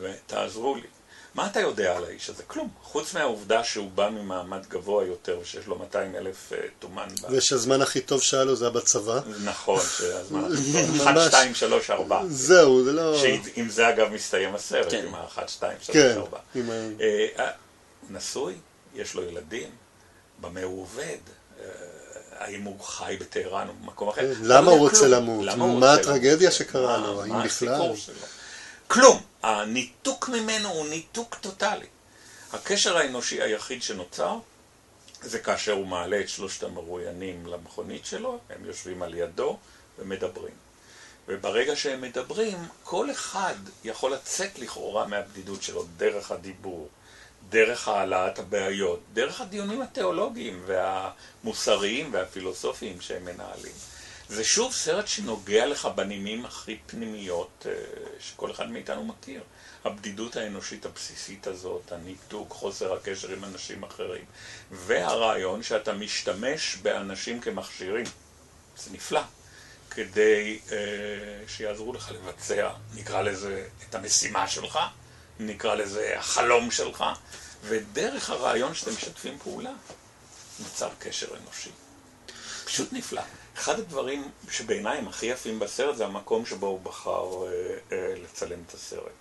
[0.00, 0.86] ותעזרו לי.
[1.34, 2.42] מה אתה יודע על האיש הזה?
[2.46, 2.68] כלום.
[2.82, 7.08] חוץ מהעובדה שהוא בא ממעמד גבוה יותר ושיש לו 200 אלף אה, תומן.
[7.30, 9.20] ושהזמן הכי טוב שהיה לו זה היה בצבא.
[9.44, 11.08] נכון, שהזמן הכי טוב.
[11.08, 12.22] 1, 2, 3, 4.
[12.28, 13.18] זהו, זה לא...
[13.18, 15.04] שעם זה אגב מסתיים הסרט, כן.
[15.06, 16.38] עם ה-1, 2, 3, כן, 4.
[16.54, 16.74] עם ה...
[17.00, 17.50] אה,
[18.10, 18.54] נשוי,
[18.94, 19.70] יש לו ילדים,
[20.40, 21.18] במה הוא עובד.
[21.60, 21.64] אה,
[22.38, 24.32] האם הוא חי בטהרן או במקום אחר?
[24.42, 25.46] למה הוא רוצה למות?
[25.80, 27.22] מה הטרגדיה שקרה לו?
[27.22, 27.92] האם בכלל?
[28.88, 29.22] כלום.
[29.42, 31.86] הניתוק ממנו הוא ניתוק טוטאלי.
[32.52, 34.38] הקשר האנושי היחיד שנוצר
[35.22, 39.58] זה כאשר הוא מעלה את שלושת המרואיינים למכונית שלו, הם יושבים על ידו
[39.98, 40.54] ומדברים.
[41.28, 46.88] וברגע שהם מדברים, כל אחד יכול לצאת לכאורה מהבדידות שלו דרך הדיבור,
[47.48, 53.72] דרך העלאת הבעיות, דרך הדיונים התיאולוגיים והמוסריים והפילוסופיים שהם מנהלים.
[54.28, 57.72] זה שוב סרט שנוגע לך בנימים הכי פנימיות אה,
[58.20, 59.42] שכל אחד מאיתנו מכיר.
[59.84, 64.24] הבדידות האנושית הבסיסית הזאת, הניתוק, חוסר הקשר עם אנשים אחרים.
[64.70, 68.06] והרעיון שאתה משתמש באנשים כמכשירים.
[68.76, 69.20] זה נפלא.
[69.90, 70.76] כדי אה,
[71.48, 74.78] שיעזרו לך לבצע, נקרא לזה, את המשימה שלך,
[75.40, 77.04] נקרא לזה החלום שלך,
[77.64, 79.72] ודרך הרעיון שאתם משתפים פעולה,
[80.58, 81.70] נוצר קשר אנושי.
[82.64, 83.22] פשוט נפלא.
[83.58, 87.50] אחד הדברים שבעיניי הם הכי יפים בסרט זה המקום שבו הוא בחר אה,
[87.92, 89.12] אה, לצלם את הסרט.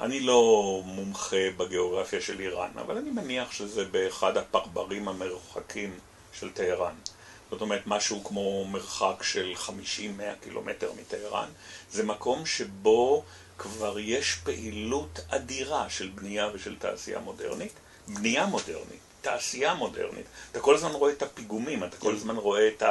[0.00, 5.98] אני לא מומחה בגיאוגרפיה של איראן, אבל אני מניח שזה באחד הפרברים המרוחקים
[6.32, 6.94] של טהרן.
[7.50, 9.70] זאת אומרת, משהו כמו מרחק של 50-100
[10.42, 11.48] קילומטר מטהרן.
[11.90, 13.24] זה מקום שבו
[13.58, 17.72] כבר יש פעילות אדירה של בנייה ושל תעשייה מודרנית.
[18.08, 19.11] בנייה מודרנית.
[19.22, 20.26] תעשייה מודרנית.
[20.50, 22.82] אתה כל הזמן רואה את הפיגומים, אתה כל הזמן רואה את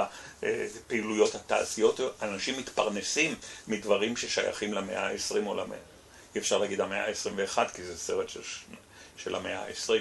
[0.44, 3.36] הפעילויות התעשיות, אנשים מתפרנסים
[3.68, 5.78] מדברים ששייכים למאה ה-20 או למאה.
[6.36, 8.42] אי אפשר להגיד המאה ה-21 כי זה סרט של,
[9.18, 9.94] של המאה ה-20.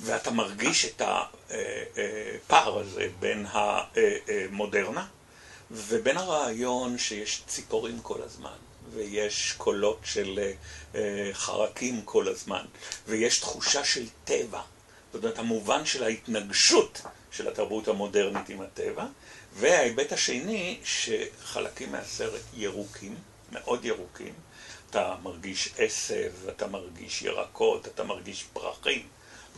[0.00, 5.06] ואתה מרגיש את הפער הזה בין המודרנה
[5.70, 8.56] ובין הרעיון שיש ציפורים כל הזמן.
[8.94, 10.52] ויש קולות של אה,
[10.94, 12.64] אה, חרקים כל הזמן,
[13.06, 14.60] ויש תחושה של טבע.
[15.12, 19.06] זאת אומרת, המובן של ההתנגשות של התרבות המודרנית עם הטבע,
[19.54, 23.14] וההיבט השני, שחלקים מהסרט ירוקים,
[23.52, 24.34] מאוד ירוקים,
[24.90, 29.02] אתה מרגיש עשב, אתה מרגיש ירקות, אתה מרגיש פרחים.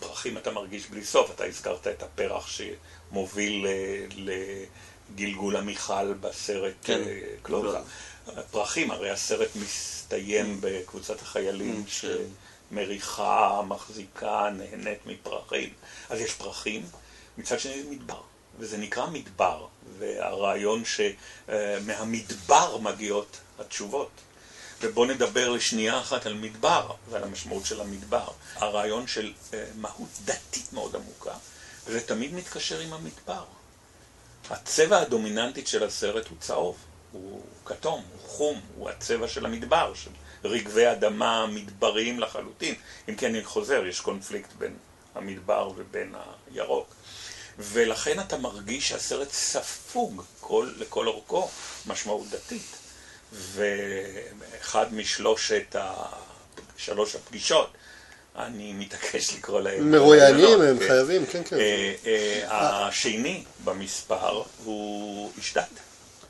[0.00, 3.66] פרחים אתה מרגיש בלי סוף, אתה הזכרת את הפרח שמוביל
[5.14, 7.02] לגלגול המיכל בסרט כן.
[7.42, 7.78] קלוזה.
[8.50, 12.04] פרחים, הרי הסרט מסתיים בקבוצת החיילים ש-
[12.70, 15.72] שמריחה, מחזיקה, נהנית מפרחים.
[16.10, 16.86] אז יש פרחים,
[17.38, 18.20] מצד שני זה מדבר,
[18.58, 19.66] וזה נקרא מדבר,
[19.98, 20.82] והרעיון
[21.48, 24.10] שמהמדבר מגיעות התשובות.
[24.80, 28.28] ובואו נדבר לשנייה אחת על מדבר ועל המשמעות של המדבר.
[28.54, 31.34] הרעיון של אה, מהות דתית מאוד עמוקה,
[31.86, 33.44] וזה תמיד מתקשר עם המדבר.
[34.50, 36.76] הצבע הדומיננטית של הסרט הוא צהוב,
[37.12, 40.10] הוא כתום, הוא חום, הוא הצבע של המדבר, של
[40.44, 42.74] רגבי אדמה מדבריים לחלוטין.
[43.08, 44.76] אם כן, אני חוזר, יש קונפליקט בין
[45.14, 46.14] המדבר ובין
[46.54, 46.94] הירוק.
[47.58, 51.48] ולכן אתה מרגיש שהסרט ספוג כל, לכל אורכו
[51.86, 52.76] משמעות דתית.
[53.32, 55.94] ואחד משלושת ה...
[56.76, 57.70] שלוש הפגישות,
[58.36, 59.90] אני מתעקש לקרוא להם...
[59.90, 60.88] מרואיינים, הם כן.
[60.88, 61.56] חייבים, כן, כן.
[61.56, 65.68] אה, אה, השני במספר הוא איש דת,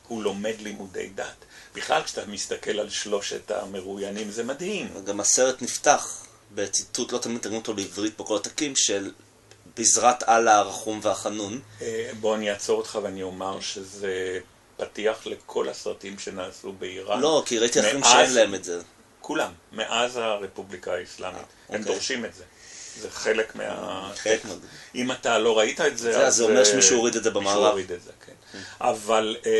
[0.08, 1.44] הוא לומד לימודי דת.
[1.74, 4.88] בכלל, כשאתה מסתכל על שלושת המרואיינים זה מדהים.
[5.04, 9.10] גם הסרט נפתח בציטוט, לא תמיד תרגמו אותו לעברית בכל התקים, של
[9.76, 11.60] בזרת אללה הרחום והחנון.
[11.82, 14.38] אה, בוא אני אעצור אותך ואני אומר שזה
[14.76, 17.20] פתיח לכל הסרטים שנעשו באיראן.
[17.20, 18.82] לא, כי ראיתי אחרים שאין להם את זה.
[19.20, 21.38] כולם, מאז הרפובליקה האסלאמית.
[21.68, 21.92] הם אוקיי.
[21.92, 22.44] דורשים את זה.
[23.00, 24.12] זה חלק מה...
[24.16, 24.54] חלק מה-
[24.94, 26.34] אם אתה לא ראית את זה, זה- אז...
[26.36, 27.70] זה אומר אה, שמישהו הוריד את זה מישהו במערב.
[27.70, 28.58] הוריד את זה, כן.
[28.80, 29.50] אבל אה,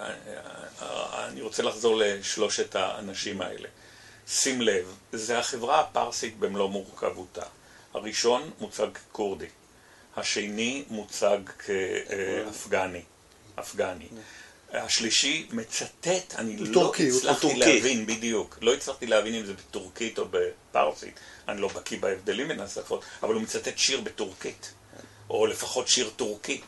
[0.00, 3.68] אה, אני רוצה לחזור לשלושת האנשים האלה.
[4.28, 7.42] שים לב, זה החברה הפרסית במלוא מורכבותה.
[7.94, 9.46] הראשון מוצג ככורדי,
[10.16, 13.02] השני מוצג כאפגני,
[13.60, 14.08] אפגני.
[14.84, 17.58] השלישי מצטט, אני לא טורקי, הצלחתי טורקי.
[17.58, 22.60] להבין בדיוק, לא הצלחתי להבין אם זה בטורקית או בפרסית, אני לא בקיא בהבדלים בין
[22.60, 24.72] השפות, אבל הוא מצטט שיר בטורקית,
[25.30, 26.60] או לפחות שיר טורקי.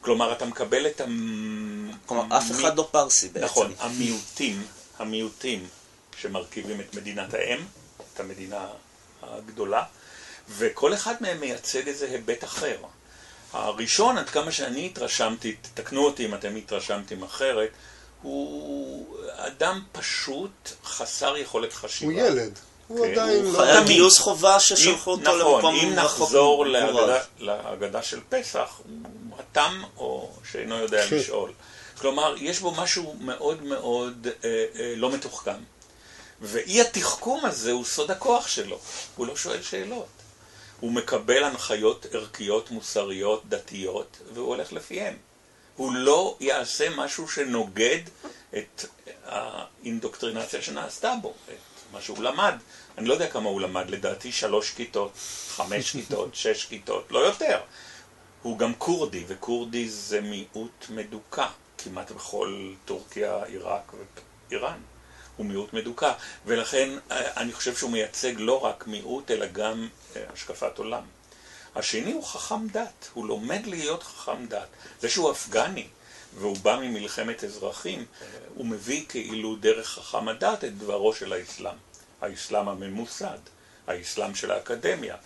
[0.00, 1.90] כלומר, אתה מקבל את המ...
[2.06, 3.44] כלומר, אף אחד לא פרסי בעצם.
[3.44, 4.66] נכון, המיעוטים,
[4.98, 5.68] המיעוטים
[6.20, 7.58] שמרכיבים את מדינת האם,
[8.14, 8.66] את המדינה
[9.22, 9.82] הגדולה,
[10.48, 12.76] וכל אחד מהם מייצג איזה היבט אחר.
[13.52, 17.68] הראשון, עד כמה שאני התרשמתי, תתקנו אותי אם אתם התרשמתם אחרת,
[18.22, 22.12] הוא אדם פשוט חסר יכולת חשיבה.
[22.12, 22.58] הוא ילד.
[22.88, 23.62] הוא כן, עדיין הוא לא...
[23.62, 23.86] היה תמיד.
[23.88, 26.66] גיוס חובה אם- ששלחו אותו נכון, למקום אם רחוק נחזור
[27.38, 31.16] להגדה של פסח, הוא התם או שאינו יודע כן.
[31.16, 31.52] לשאול.
[32.00, 35.56] כלומר, יש בו משהו מאוד מאוד אה, אה, לא מתוחכם.
[36.40, 38.78] ואי התחכום הזה הוא סוד הכוח שלו.
[39.16, 40.06] הוא לא שואל שאלות.
[40.80, 45.16] הוא מקבל הנחיות ערכיות, מוסריות, דתיות, והוא הולך לפיהם.
[45.76, 48.00] הוא לא יעשה משהו שנוגד
[48.56, 48.84] את
[49.24, 52.54] האינדוקטרינציה שנעשתה בו, את מה שהוא למד.
[52.98, 55.12] אני לא יודע כמה הוא למד, לדעתי שלוש כיתות,
[55.48, 57.60] חמש כיתות, שש כיתות, לא יותר.
[58.42, 61.46] הוא גם כורדי, וכורדי זה מיעוט מדוכא,
[61.78, 63.92] כמעט בכל טורקיה, עיראק
[64.50, 64.78] ואיראן.
[65.36, 66.12] הוא מיעוט מדוכא,
[66.46, 71.02] ולכן אה, אני חושב שהוא מייצג לא רק מיעוט, אלא גם אה, השקפת עולם.
[71.74, 74.68] השני הוא חכם דת, הוא לומד להיות חכם דת.
[75.00, 75.86] זה שהוא אפגני,
[76.38, 78.04] והוא בא ממלחמת אזרחים,
[78.54, 81.76] הוא מביא כאילו דרך חכם הדת את דברו של האסלאם.
[82.20, 83.38] האסלאם הממוסד,
[83.86, 85.16] האסלאם של האקדמיה.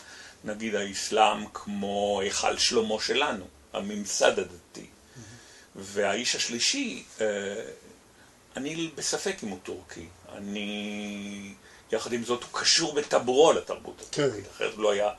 [0.45, 4.87] נגיד האסלאם כמו היכל שלמה שלנו, הממסד הדתי.
[5.77, 7.27] והאיש השלישי, אה,
[8.57, 10.07] אני בספק אם הוא טורקי.
[10.37, 11.55] אני,
[11.93, 14.23] יחד עם זאת, הוא קשור בטבורו לתרבות כן.
[14.23, 14.45] הטורקית.
[14.57, 15.11] אחרת הוא לא היה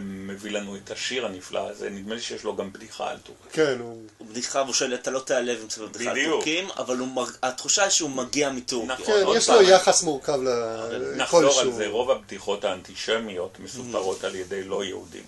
[0.00, 1.90] מביא לנו את השיר הנפלא הזה.
[1.90, 3.50] נדמה לי שיש לו גם בדיחה על טורקיה.
[3.52, 4.02] כן, הוא...
[4.18, 6.24] הוא בדיחה, והוא שואל, אתה לא תיעלב אם תספר בדיחה על.
[6.24, 8.94] טורקים, אבל הוא התחושה היא שהוא מגיע מטורקיה.
[8.94, 9.14] נכון.
[9.32, 11.74] כן, יש לו יחס מורכב לכל נחזור על שהוא...
[11.74, 15.24] זה, רוב הבדיחות האנטישמיות מסופרות על ידי לא יהודים.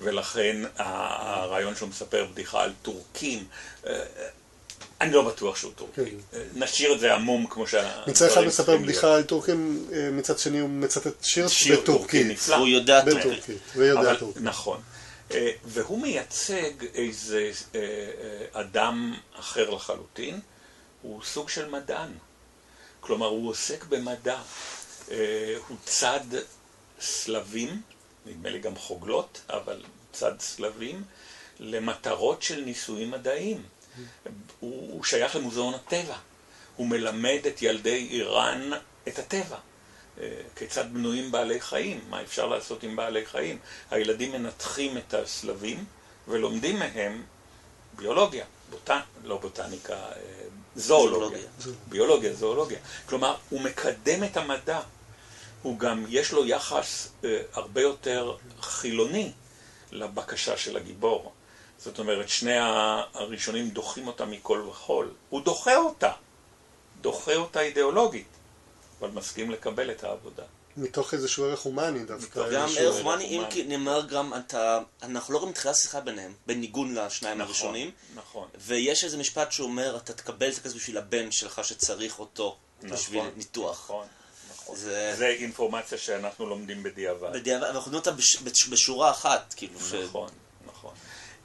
[0.00, 3.44] ולכן הרעיון שהוא מספר בדיחה על טורקים,
[3.86, 4.04] אה,
[5.00, 6.04] אני לא בטוח שהוא טורקי.
[6.04, 6.38] כן.
[6.38, 8.02] אה, נשאיר את זה עמום כמו שה...
[8.06, 12.26] מצד אחד מספר בדיחה על טורקים, אה, מצד שני הוא מצטט שיר שיר טורקי בטורקית.
[12.26, 12.56] נפלא.
[12.56, 14.42] והוא יודע טורקית.
[14.42, 14.80] נכון.
[15.30, 17.50] אה, והוא מייצג איזה
[18.52, 20.40] אדם אחר לחלוטין,
[21.02, 22.12] הוא סוג של מדען.
[23.00, 24.38] כלומר, הוא עוסק במדע.
[25.68, 26.20] הוא צד
[27.00, 27.82] סלבים,
[28.26, 29.82] נדמה לי גם חוגלות, אבל
[30.12, 31.02] צד סלבים,
[31.60, 33.62] למטרות של ניסויים מדעיים.
[34.60, 36.16] הוא, הוא שייך למוזיאון הטבע.
[36.76, 38.70] הוא מלמד את ילדי איראן
[39.08, 39.56] את הטבע.
[40.20, 43.58] אה, כיצד בנויים בעלי חיים, מה אפשר לעשות עם בעלי חיים.
[43.90, 45.84] הילדים מנתחים את הסלבים
[46.28, 47.22] ולומדים מהם
[47.96, 49.00] ביולוגיה, בוטנ...
[49.24, 50.12] לא בוטניקה, אה,
[50.76, 51.48] זואולוגיה.
[51.88, 52.78] ביולוגיה, זואולוגיה.
[53.06, 54.80] כלומר, הוא מקדם את המדע.
[55.62, 59.32] הוא גם, יש לו יחס אה, הרבה יותר חילוני
[59.92, 61.32] לבקשה של הגיבור.
[61.84, 62.56] זאת אומרת, שני
[63.14, 65.10] הראשונים דוחים אותה מכל וכול.
[65.28, 66.12] הוא דוחה אותה,
[67.00, 68.26] דוחה אותה אידיאולוגית,
[69.00, 70.42] אבל מסכים לקבל את העבודה.
[70.76, 72.50] מתוך איזשהו ערך הומני דווקא.
[72.52, 76.94] גם ערך הומני, אם כי נאמר גם, אתה, אנחנו לא רואים תחילת שיחה ביניהם, בניגון
[76.94, 77.90] לשניים נכון, הראשונים.
[78.14, 78.48] נכון.
[78.58, 83.32] ויש איזה משפט שאומר, אתה תקבל את הכסף בשביל הבן שלך שצריך אותו בשביל נכון,
[83.36, 83.84] ניתוח.
[83.84, 84.06] נכון,
[84.54, 84.76] נכון.
[84.76, 87.32] זה- זה אינפורמציה שאנחנו לומדים בדיעבד.
[87.32, 89.82] בדיעבד, ואנחנו יודעים אותה בש, בש, בשורה אחת, כאילו, ש...
[89.94, 90.28] נכון, נכון.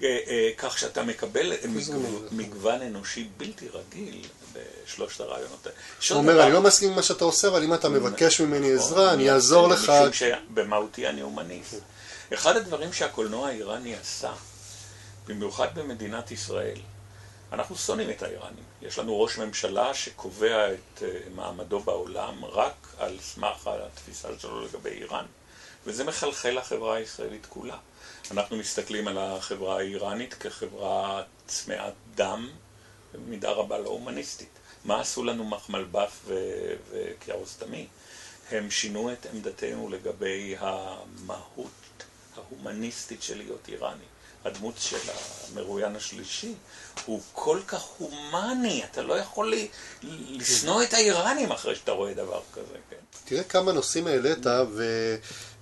[0.04, 1.54] אה, אה, כך שאתה מקבל.
[2.32, 4.22] מגוון אנושי בלתי רגיל
[4.54, 5.78] בשלושת הרעיונות האלה.
[6.10, 9.14] הוא אומר, אני לא מסכים עם מה שאתה עושה, אבל אם אתה מבקש ממני עזרה,
[9.14, 9.90] אני אעזור לך.
[9.90, 11.80] משום שבמהותי אני הומניסט.
[12.34, 14.34] אחד הדברים שהקולנוע האיראני עשה,
[15.28, 16.78] במיוחד במדינת ישראל,
[17.54, 18.64] אנחנו שונאים את האיראנים.
[18.82, 24.90] יש לנו ראש ממשלה שקובע את אה, מעמדו בעולם רק על סמך התפיסה שלו לגבי
[24.90, 25.26] איראן.
[25.86, 27.78] וזה מחלחל לחברה הישראלית כולה.
[28.32, 32.50] אנחנו מסתכלים על החברה האיראנית כחברה צמאת דם,
[33.14, 34.50] במידה רבה לא הומניסטית.
[34.86, 37.88] מה עשו לנו מחמלבף ו- וקיארוסטמי?
[38.52, 41.70] הם שינו את עמדתנו לגבי המהות
[42.36, 44.06] ההומניסטית של להיות איראני.
[44.46, 44.98] הדמות של
[45.54, 46.54] המרואיין השלישי
[47.06, 49.54] הוא כל כך הומני, אתה לא יכול
[50.04, 52.96] לשנוא את האיראנים אחרי שאתה רואה דבר כזה, כן.
[53.26, 54.46] תראה כמה נושאים העלית,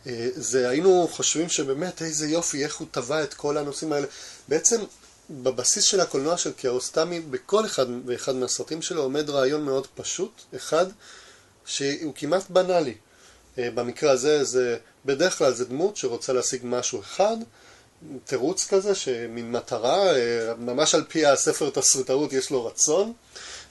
[0.06, 4.08] וזה היינו חושבים שבאמת איזה יופי, איך הוא טבע את כל הנושאים האלה.
[4.48, 4.82] בעצם
[5.30, 10.86] בבסיס של הקולנוע של קיארוסטמי, בכל אחד ואחד מהסרטים שלו עומד רעיון מאוד פשוט, אחד,
[11.66, 12.96] שהוא כמעט בנאלי.
[13.58, 17.38] אה, במקרה הזה זה, בדרך כלל זה דמות שרוצה להשיג משהו אחד,
[18.26, 23.14] תירוץ כזה, שמין מטרה, אה, ממש על פי הספר תסריטאות יש לו רצון,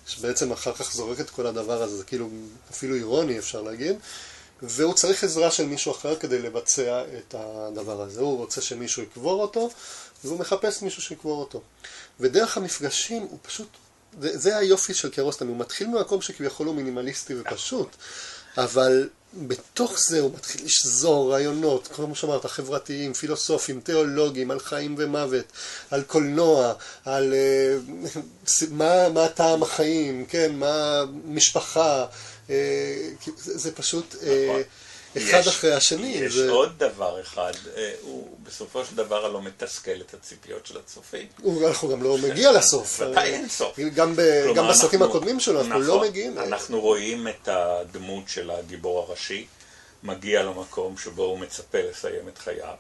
[0.06, 2.28] שבעצם אחר כך זורק את כל הדבר הזה, זה כאילו
[2.70, 3.96] אפילו אירוני אפשר להגיד,
[4.62, 8.20] והוא צריך עזרה של מישהו אחר כדי לבצע את הדבר הזה.
[8.20, 9.70] הוא רוצה שמישהו יקבור אותו,
[10.24, 11.60] והוא מחפש מישהו שיקבור אותו.
[12.20, 13.68] ודרך המפגשים הוא פשוט,
[14.20, 17.96] זה, זה היופי של קירוסטמי, הוא מתחיל ממקום שכביכול הוא מינימליסטי ופשוט,
[18.58, 25.44] אבל בתוך זה הוא מתחיל לשזור רעיונות, כמו שאמרת, חברתיים, פילוסופיים, תיאולוגיים, על חיים ומוות,
[25.90, 26.72] על קולנוע,
[27.04, 27.76] על אה,
[28.70, 32.06] מה, מה טעם החיים, כן, מה משפחה,
[32.46, 34.62] זה, זה פשוט אה, נכון.
[35.18, 36.06] אחד אחרי השני.
[36.08, 41.26] יש עוד דבר אחד, אה, הוא בסופו של דבר הלא מתסכל את הציפיות של הצופים.
[41.66, 43.00] אנחנו גם לא מגיע לסוף.
[43.00, 43.78] ודאי אין סוף.
[43.94, 44.16] גם,
[44.70, 46.38] בסרטים הקודמים שלו אנחנו נכון, לא מגיעים.
[46.38, 49.46] אנחנו רואים את הדמות של הגיבור הראשי,
[50.02, 52.74] מגיע למקום שבו הוא מצפה לסיים את חייו.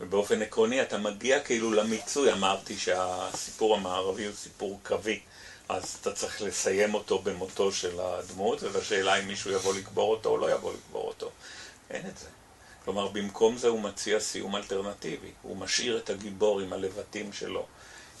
[0.00, 5.20] ובאופן עקרוני אתה מגיע כאילו למיצוי, אמרתי שהסיפור המערבי הוא סיפור קווי,
[5.68, 10.36] אז אתה צריך לסיים אותו במותו של הדמות, ובשאלה אם מישהו יבוא לקבור אותו או
[10.36, 11.30] לא יבוא לקבור אותו.
[11.90, 12.26] אין את זה.
[12.84, 15.30] כלומר, במקום זה הוא מציע סיום אלטרנטיבי.
[15.42, 17.66] הוא משאיר את הגיבור עם הלבטים שלו,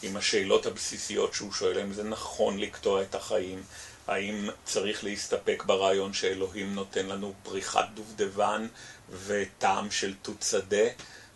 [0.02, 3.62] עם השאלות הבסיסיות שהוא שואל, האם זה נכון לקטוע את החיים,
[4.06, 8.66] האם צריך להסתפק ברעיון שאלוהים נותן לנו פריחת דובדבן
[9.26, 10.86] וטעם של תות שדה.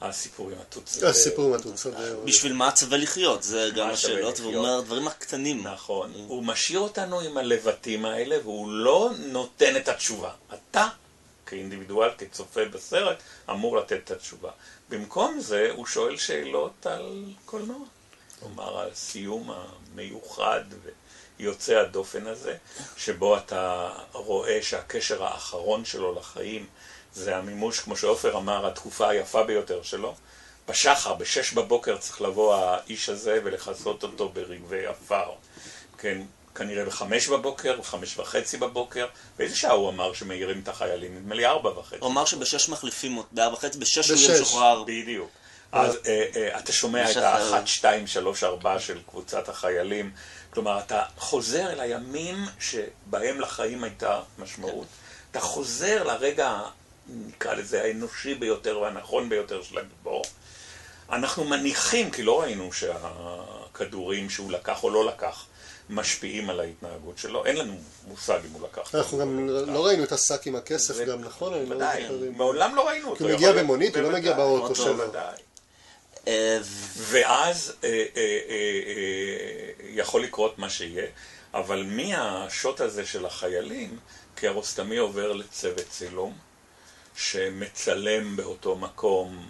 [0.09, 1.09] הסיפור עם שדה.
[1.09, 1.99] הסיפור עם שדה.
[2.25, 3.43] בשביל מה צווה לחיות?
[3.43, 4.55] זה גם השאלות, והוא?
[4.57, 5.67] אומר דברים הקטנים.
[5.67, 6.12] נכון.
[6.27, 10.31] הוא משאיר אותנו עם הלבטים האלה, והוא לא נותן את התשובה.
[10.55, 10.88] אתה,
[11.47, 13.17] כאינדיבידואל, כצופה בסרט,
[13.51, 14.51] אמור לתת את התשובה.
[14.88, 17.79] במקום זה, הוא שואל שאלות על קולנוע.
[18.41, 20.61] כלומר, על הסיום המיוחד
[21.38, 22.57] ויוצא הדופן הזה,
[22.97, 26.67] שבו אתה רואה שהקשר האחרון שלו לחיים
[27.14, 30.14] זה המימוש, כמו שעופר אמר, התקופה היפה ביותר שלו.
[30.68, 35.31] בשחר, בשש בבוקר צריך לבוא האיש הזה ולכסות אותו ברגבי עפר.
[35.98, 36.22] כן,
[36.55, 39.07] כנראה בחמש בבוקר, בחמש וחצי בבוקר.
[39.38, 41.17] באיזה שעה הוא אמר שמעירים את החיילים?
[41.17, 41.96] נדמה לי ארבע וחצי.
[42.00, 44.19] הוא אמר שבשש מחליפים אותו, בארבע וחצי, בשש הוא.
[44.19, 44.83] יהיה משוחרר.
[44.87, 45.31] בדיוק.
[45.73, 47.17] אז אה, אה, אתה שומע את.
[47.17, 50.10] האחת, שתיים, שלוש, ארבע של קבוצת החיילים.
[50.50, 54.87] כלומר, אתה חוזר אל הימים שבהם לחיים הייתה משמעות.
[55.31, 56.60] אתה חוזר לרגע,
[57.09, 60.23] נקרא לזה, האנושי ביותר והנכון ביותר של הגיבור.
[61.13, 65.46] אנחנו מניחים, כי לא ראינו שהכדורים שהוא לקח או לא לקח
[65.90, 67.44] משפיעים על ההתנהגות שלו.
[67.46, 67.75] אין לנו
[68.09, 68.94] מושג אם הוא לקח.
[68.94, 71.53] אנחנו גם לא ראינו את השק עם הכסף גם, נכון?
[71.69, 73.19] לא ודאי, זוכר אם- מעולם לא ראינו אותו.
[73.19, 74.96] כי הוא מגיע במונית, הוא לא מגיע בוודאי, באוטו אוטו, שלו.
[74.96, 75.35] בוודאי.
[76.29, 76.59] אה,
[76.96, 78.23] ואז אה, אה,
[79.88, 81.07] יכול לקרות מה שיהיה.
[81.55, 83.98] אבל מהשוט הזה של החיילים,
[84.35, 86.38] קירוסטמי עובר לצוות צילום,
[87.17, 89.48] שמצלם באותו מקום.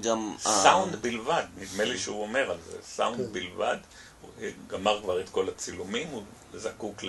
[0.00, 0.34] גם...
[0.38, 3.32] סאונד ה- בלבד, נדמה לי שהוא אומר על זה, סאונד כן.
[3.32, 3.76] בלבד,
[4.20, 4.30] הוא
[4.66, 6.22] גמר כבר את כל הצילומים, הוא
[6.54, 7.02] זקוק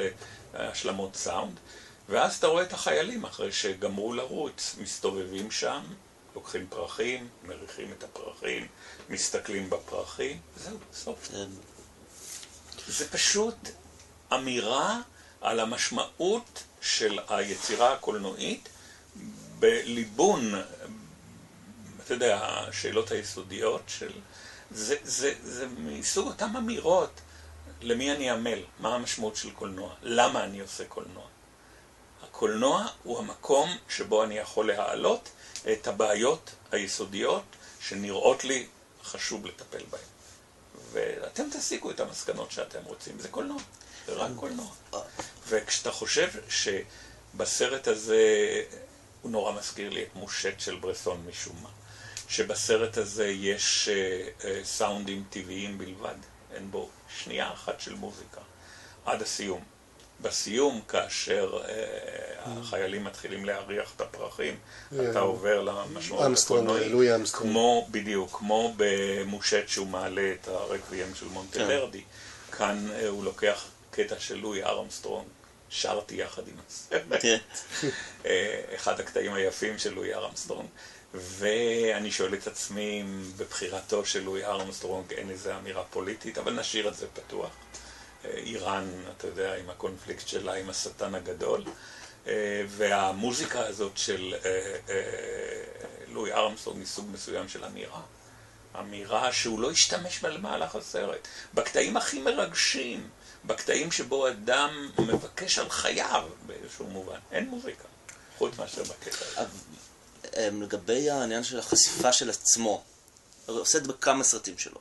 [0.54, 1.60] להשלמות סאונד,
[2.10, 5.82] ואז אתה רואה את החיילים אחרי שגמרו לרוץ, מסתובבים שם,
[6.36, 8.68] לוקחים פרחים, מריחים את הפרחים,
[9.10, 11.30] מסתכלים בפרחים, זהו, סוף.
[11.34, 11.44] אה,
[12.88, 13.56] זה פשוט
[14.34, 15.00] אמירה
[15.42, 18.70] על המשמעות של היצירה הקולנועית
[19.64, 20.54] בליבון,
[22.04, 24.12] אתה יודע, השאלות היסודיות של...
[24.72, 27.22] זה, זה, זה מסוג אותן אמירות
[27.82, 31.24] למי אני עמל, מה המשמעות של קולנוע, למה אני עושה קולנוע.
[32.24, 35.30] הקולנוע הוא המקום שבו אני יכול להעלות
[35.72, 37.44] את הבעיות היסודיות
[37.82, 38.68] שנראות לי
[39.04, 40.02] חשוב לטפל בהן.
[40.92, 43.62] ואתם תסיקו את המסקנות שאתם רוצים, זה קולנוע,
[44.08, 44.72] זה רק קולנוע.
[45.48, 48.22] וכשאתה חושב שבסרט הזה,
[49.24, 51.70] הוא נורא מזכיר לי את מושט של ברסון משום מה,
[52.28, 56.16] שבסרט הזה יש אה, אה, סאונדים טבעיים בלבד,
[56.54, 58.42] אין בו שנייה אחת של מוזיקה,
[59.06, 59.64] עד הסיום.
[60.22, 61.74] בסיום, כאשר אה,
[62.46, 64.56] החיילים מתחילים להריח את הפרחים,
[65.10, 66.88] אתה עובר למשמעות הקולנועית.
[67.32, 72.02] כמו, בדיוק, כמו במושט שהוא מעלה את הרקוויאם של מונטוורדי.
[72.52, 75.28] כאן אה, הוא לוקח קטע של לואי ארמסטרונג,
[75.74, 77.22] שרתי יחד עם הסרט.
[77.22, 77.38] כן.
[78.26, 80.70] אה, אחד הקטעים היפים של לואי ארמסטרונג.
[81.14, 86.88] ואני שואל את עצמי אם בבחירתו של לואי ארמסטרונג אין איזו אמירה פוליטית, אבל נשאיר
[86.88, 87.50] את זה פתוח.
[88.26, 91.64] אה, איראן, אתה יודע, עם הקונפליקט שלה עם השטן הגדול.
[92.28, 94.36] אה, והמוזיקה הזאת של
[96.08, 98.02] לואי ארמסטרונג היא סוג מסוים של אמירה.
[98.80, 101.28] אמירה שהוא לא השתמש בה למהלך הסרט.
[101.54, 103.10] בקטעים הכי מרגשים,
[103.46, 107.20] בקטעים שבו אדם מבקש על חייו באיזשהו מובן.
[107.32, 107.84] אין מוזיקה,
[108.38, 109.58] חוץ מאשר בקטע הזה.
[110.38, 112.84] אמ, לגבי העניין של החשיפה של עצמו,
[113.46, 114.80] הוא עושה את זה בכמה סרטים שלו.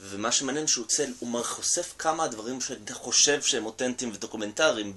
[0.00, 4.96] ומה שמעניין שהוא צל, הוא חושף כמה דברים שאתה חושב שהם אותנטיים ודוקומנטריים,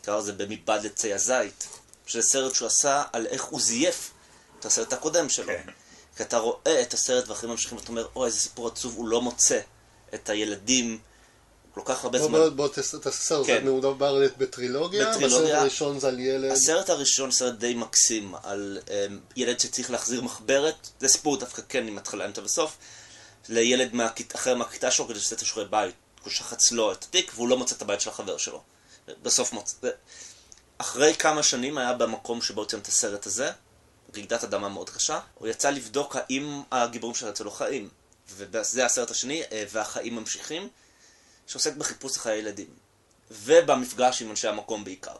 [0.00, 1.68] נקרא לזה במבעד עצי הזית,
[2.06, 4.10] שזה סרט שהוא עשה על איך הוא זייף
[4.58, 5.46] את הסרט הקודם שלו.
[5.46, 5.72] כן.
[6.16, 9.22] כי אתה רואה את הסרט ואחרים ממשיכים ואתה אומר, אוי, איזה סיפור עצוב, הוא לא
[9.22, 9.60] מוצא
[10.14, 10.98] את הילדים
[11.84, 12.28] כל כך הרבה זמן.
[12.56, 12.68] בוא
[13.46, 13.64] כן.
[13.64, 15.40] זה מדובר בטרילוגיה, בטרילוגיה.
[15.40, 18.90] בסרט הראשון זה על ילד, הסרט הראשון סרט די מקסים על um,
[19.36, 22.76] ילד שצריך להחזיר מחברת, זה סיפור דווקא כן עם התחלה אמצע וסוף,
[23.48, 23.90] לילד
[24.34, 27.58] אחר מהכיתה שלו כדי שעושה את השיעורי בית, הוא שחץ לו את התיק והוא לא
[27.58, 28.62] מוצא את הבית של החבר שלו.
[29.22, 29.88] בסוף מוצא.
[30.78, 33.50] אחרי כמה שנים היה במקום שבו הוצאנו את הסרט הזה,
[34.16, 37.88] רעידת אדמה מאוד קשה, הוא יצא לבדוק האם הגיבורים של אצלו חיים.
[38.36, 40.68] וזה הסרט השני, אה, והחיים ממשיכים,
[41.50, 42.66] שעוסק בחיפוש אחרי הילדים.
[43.30, 45.14] ובמפגש עם אנשי המקום בעיקר.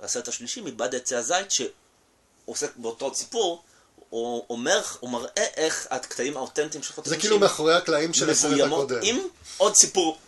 [0.00, 3.62] והסרט השלישי, מבעד עצי הזית, שעוסק באותו סיפור,
[4.10, 9.00] הוא אומר, הוא מראה איך הקטעים האותנטיים של זה כאילו מאחורי הקלעים של הסרט הקודם.
[9.02, 9.18] עם
[9.56, 10.18] עוד סיפור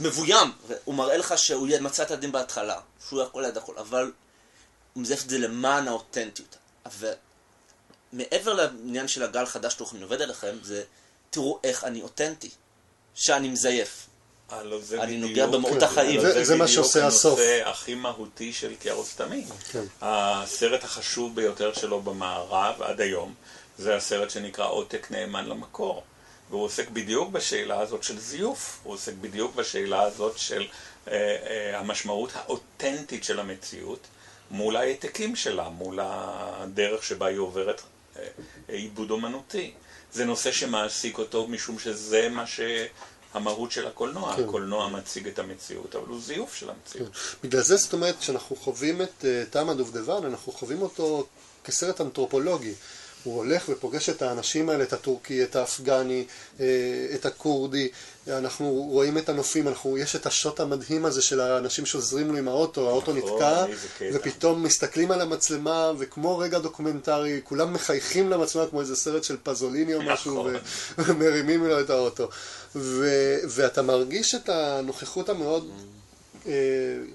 [0.00, 0.52] מבוים.
[0.84, 4.12] הוא מראה לך שהוא מצא את הדין בהתחלה, שהוא יכול ליד הכל, אבל
[4.92, 6.56] הוא מזייף את זה למען האותנטיות.
[8.12, 10.84] ומעבר לעניין של הגל חדש תוכן עובד עליכם, זה
[11.30, 12.50] תראו איך אני אותנטי,
[13.14, 14.03] שאני מזייף.
[14.50, 16.20] הלו זה אני בדיוק- נוגע במהות כן, החיים.
[16.20, 17.38] הלו זה- זה מה שעושה הסוף.
[17.38, 19.44] זה בדיוק הנושא הכי מהותי של קיארוסטמי.
[19.72, 19.84] כן.
[20.02, 23.34] הסרט החשוב ביותר שלו במערב עד היום,
[23.78, 26.02] זה הסרט שנקרא עותק נאמן למקור.
[26.50, 30.66] והוא עוסק בדיוק בשאלה הזאת של זיוף, הוא עוסק בדיוק בשאלה הזאת של
[31.08, 31.12] אה,
[31.46, 33.98] אה, המשמעות האותנטית של המציאות
[34.50, 37.80] מול העתקים שלה, מול הדרך שבה היא עוברת
[38.16, 38.22] אה,
[38.70, 39.72] אה, עיבוד אומנותי.
[40.12, 42.44] זה נושא שמעסיק אותו משום שזה מה
[43.34, 44.36] שהמהות של הקולנוע.
[44.36, 44.44] כן.
[44.44, 47.10] הקולנוע מציג את המציאות, אבל הוא זיוף של המציאות.
[47.44, 51.26] בגלל זה זאת אומרת כשאנחנו חווים את אה, טעם הדובדבן, אנחנו חווים אותו
[51.64, 52.74] כסרט אנתרופולוגי.
[53.24, 56.24] הוא הולך ופוגש את האנשים האלה, את הטורקי, את האפגני,
[56.60, 56.66] אה,
[57.14, 57.88] את הכורדי,
[58.28, 62.48] אנחנו רואים את הנופים, אנחנו, יש את השוט המדהים הזה של האנשים שעוזרים לו עם
[62.48, 63.66] האוטו, האוטו נכון, נתקע.
[64.12, 69.94] ופתאום מסתכלים על המצלמה, וכמו רגע דוקומנטרי, כולם מחייכים למצלמה כמו איזה סרט של פזוליני
[69.94, 70.54] או משהו, נכון.
[70.98, 72.28] ומרימים לו את האוטו.
[73.48, 75.84] ואתה מרגיש את הנוכחות המאוד אה,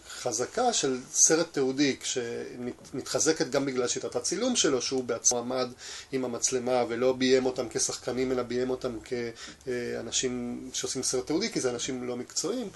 [0.09, 5.69] חזקה של סרט תיעודי, שמתחזקת גם בגלל שיטת הצילום שלו, שהוא בעצמו עמד
[6.11, 11.69] עם המצלמה ולא ביים אותם כשחקנים, אלא ביים אותם כאנשים שעושים סרט תיעודי, כי זה
[11.69, 12.69] אנשים לא מקצועיים.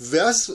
[0.00, 0.54] ואז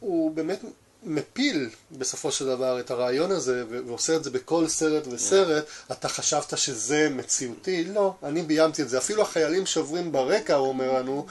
[0.00, 0.60] הוא באמת
[1.02, 6.58] מפיל בסופו של דבר את הרעיון הזה ועושה את זה בכל סרט וסרט, אתה חשבת
[6.58, 7.84] שזה מציאותי?
[7.84, 8.98] לא, אני ביימתי את זה.
[8.98, 11.26] אפילו החיילים שעוברים ברקע, הוא אומר לנו,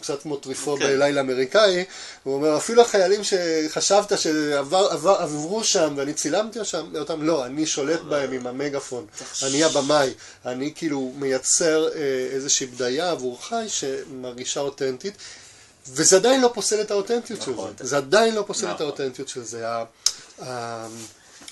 [0.00, 0.84] קצת כמו טריפו כן.
[0.84, 1.84] בלילה אמריקאי,
[2.22, 8.32] הוא אומר, אפילו החיילים שחשבת שעברו שם ואני צילמתי אותם, אותם, לא, אני שולט בהם
[8.32, 9.06] עם המגאפון,
[9.42, 10.14] אני הבמאי,
[10.46, 15.14] אני כאילו מייצר אה, איזושהי בדיה עבור חי שמרגישה אותנטית,
[15.88, 17.72] וזה עדיין לא פוסל את האותנטיות של נכון.
[17.78, 18.86] זה, זה עדיין לא פוסל את נכון.
[18.86, 19.64] האותנטיות של זה.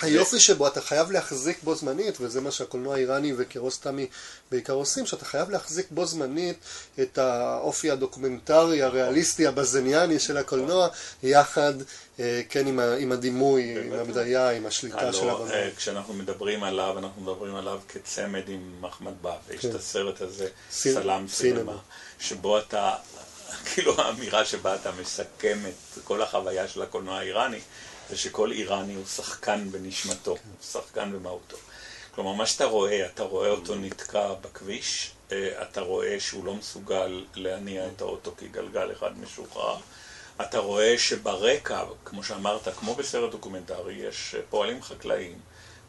[0.00, 4.06] היופי שבו אתה חייב להחזיק בו זמנית, וזה מה שהקולנוע האיראני וקירוסטמי
[4.50, 6.58] בעיקר עושים, שאתה חייב להחזיק בו זמנית
[7.00, 10.88] את האופי הדוקומנטרי, הריאליסטי, הבזניאני של הקולנוע,
[11.22, 11.72] יחד,
[12.20, 15.54] אה, כן, עם, ה, עם הדימוי, עם הבדיה, עם השליטה של הלוא, הבמה.
[15.54, 19.70] אה, כשאנחנו מדברים עליו, אנחנו מדברים עליו כצמד עם מחמד בא, ויש כן.
[19.70, 21.28] את הסרט הזה, סלאם.
[21.28, 21.76] סינמה,
[22.20, 22.94] שבו אתה,
[23.74, 27.60] כאילו האמירה שבה אתה מסכם את כל החוויה של הקולנוע האיראני,
[28.10, 31.56] זה שכל איראני הוא שחקן בנשמתו, הוא שחקן במהותו.
[32.14, 37.24] כלומר, מה שאתה רואה, אתה רואה אותו נתקע בכביש, אה, אתה רואה שהוא לא מסוגל
[37.34, 39.76] להניע את האוטו כי גלגל אחד משוחרר,
[40.40, 45.38] אתה רואה שברקע, כמו שאמרת, כמו בסרט דוקומנטרי, יש אה, פועלים חקלאיים,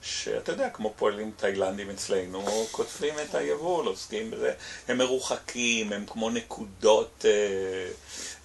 [0.07, 4.53] שאתה יודע, כמו פועלים תאילנדים אצלנו, קוטפים את היבול, עוסקים בזה.
[4.87, 7.89] הם מרוחקים, הם כמו נקודות אה,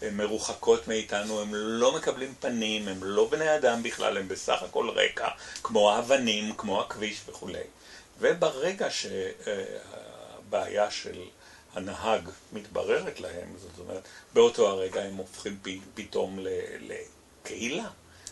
[0.08, 4.90] הם מרוחקות מאיתנו, הם לא מקבלים פנים, הם לא בני אדם בכלל, הם בסך הכל
[4.90, 5.28] רקע,
[5.62, 7.58] כמו האבנים, כמו הכביש וכולי.
[8.20, 11.22] וברגע שהבעיה של
[11.74, 14.02] הנהג מתבררת להם, זאת אומרת,
[14.34, 15.58] באותו הרגע הם הופכים
[15.94, 16.38] פתאום
[16.80, 17.88] לקהילה,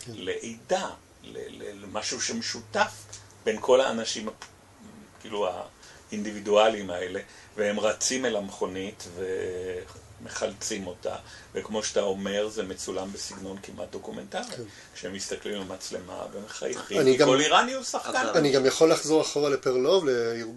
[0.07, 0.89] לעדה,
[1.23, 2.91] ל- ל- למשהו שמשותף
[3.45, 4.29] בין כל האנשים,
[5.21, 5.49] כאילו
[6.11, 7.19] האינדיבידואליים האלה,
[7.57, 9.07] והם רצים אל המכונית
[10.21, 11.15] ומחלצים אותה,
[11.53, 14.41] וכמו שאתה אומר, זה מצולם בסגנון כמעט דוקומנטרי,
[14.95, 18.27] כשהם מסתכלים על מצלמה ומחייכים, כי כל איראני הוא שחקן.
[18.35, 20.05] אני גם יכול לחזור אחורה לפרלוב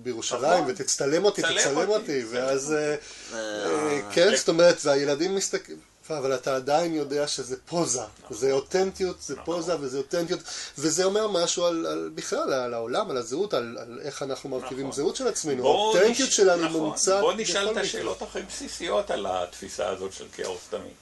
[0.03, 0.70] בירושלים, נכון.
[0.70, 2.95] ותצטלם אותי, צלם תצלם אותי, ואז, אה,
[3.32, 8.01] אה, אה, כן, זאת אומרת, והילדים מסתכלים, אבל אתה עדיין יודע שזה פוזה,
[8.31, 9.45] זה אותנטיות, זה נכון.
[9.45, 10.41] פוזה וזה אותנטיות,
[10.79, 14.89] וזה אומר משהו על, על בכלל, על העולם, על הזהות, על, על איך אנחנו מרכיבים
[14.89, 14.97] נכון.
[14.97, 16.81] זהות של עצמנו, האותנטיות נש- שלנו נכון.
[16.81, 17.77] מומצאת בכל נשאל את.
[17.77, 20.93] השאלות הכי בסיסיות על התפיסה הזאת של כאוס תמיד.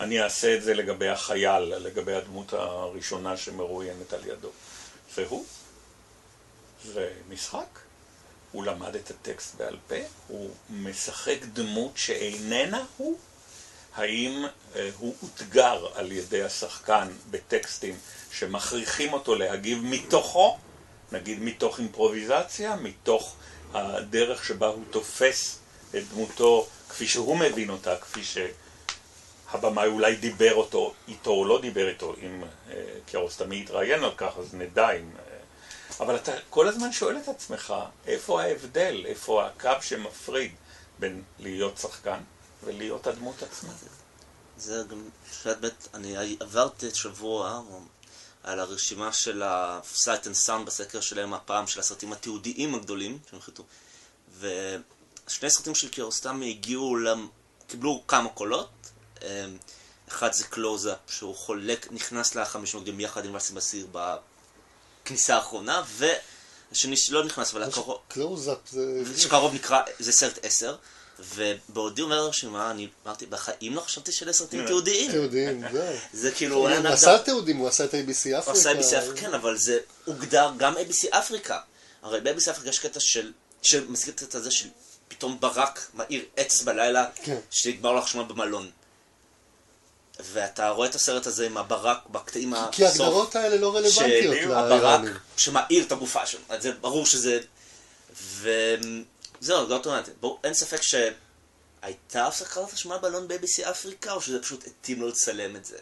[0.00, 4.48] אני אעשה את זה לגבי החייל, לגבי הדמות הראשונה שמרואיינת על ידו.
[5.14, 5.44] זה הוא?
[6.92, 7.78] זה משחק?
[8.52, 9.94] הוא למד את הטקסט בעל פה?
[10.28, 13.18] הוא משחק דמות שאיננה הוא?
[13.94, 14.44] האם
[14.76, 17.98] אה, הוא אותגר על ידי השחקן בטקסטים
[18.32, 20.58] שמכריחים אותו להגיב מתוכו,
[21.12, 23.36] נגיד מתוך אימפרוביזציה, מתוך
[23.74, 25.58] הדרך שבה הוא תופס
[25.96, 31.88] את דמותו כפי שהוא מבין אותה, כפי שהבמאי אולי דיבר אותו, איתו או לא דיבר
[31.88, 35.10] איתו, אם אה, קירוסטמי יתראיין על כך אז נדע אם...
[35.18, 35.34] אה,
[36.00, 37.74] אבל אתה כל הזמן שואל את עצמך,
[38.06, 40.52] איפה ההבדל, איפה הקו שמפריד
[40.98, 42.18] בין להיות שחקן
[42.64, 43.72] ולהיות הדמות עצמה.
[44.58, 45.08] זה גם,
[45.44, 47.62] באמת, אני עברתי את שבוע
[48.42, 53.64] על הרשימה של ה-Sight and Sound בסקר שלהם הפעם של הסרטים התיעודיים הגדולים שהם החליטו.
[54.38, 57.28] ושני סרטים של קיארוסטמי הגיעו, למ...
[57.66, 58.70] קיבלו כמה קולות.
[59.22, 59.26] אמ,
[60.08, 65.82] אחד זה קלוזאפ, שהוא חולק, נכנס לחמישים מקדים יחד עם ואלס עם באשיר בכניסה האחרונה,
[65.86, 67.98] והשני שלא נכנס, אבל הקרוב...
[68.08, 69.02] קלוזאפ זה...
[69.18, 70.76] שקרוב נקרא, זה סרט 10,
[71.18, 75.10] ובעודי אומר הרשימה, אני אמרתי, בחיים לא חשבתי שאלה סרטים תיעודיים.
[75.10, 75.94] תיעודים, זהו.
[76.12, 78.42] זה כאילו, הוא עשה תיעודים, הוא עשה את ABC אפריקה.
[78.46, 81.58] הוא עשה ABC אפריקה, כן, אבל זה הוגדר גם ABC אפריקה.
[82.02, 84.68] הרי ב-ABC אפריקה יש קטע של, שמזכיר את הזה של
[85.08, 87.36] פתאום ברק מאיר עץ בלילה, כן.
[87.50, 88.70] שנגמר לו החשמל במלון.
[90.20, 92.74] ואתה רואה את הסרט הזה עם הברק בקטעים הסוף.
[92.74, 95.14] כי ההגדרות האלה לא רלוונטיות שהברק לאיראנים.
[95.36, 97.40] שמאיר את הגופה שלו, אז זה ברור שזה...
[99.44, 100.08] וזהו, לא טוענת.
[100.20, 105.56] בואו, אין ספק שהייתה הפסקת חשמל בלון ב-ABC אפריקה, או שזה פשוט התאים לו לצלם
[105.56, 105.76] את זה?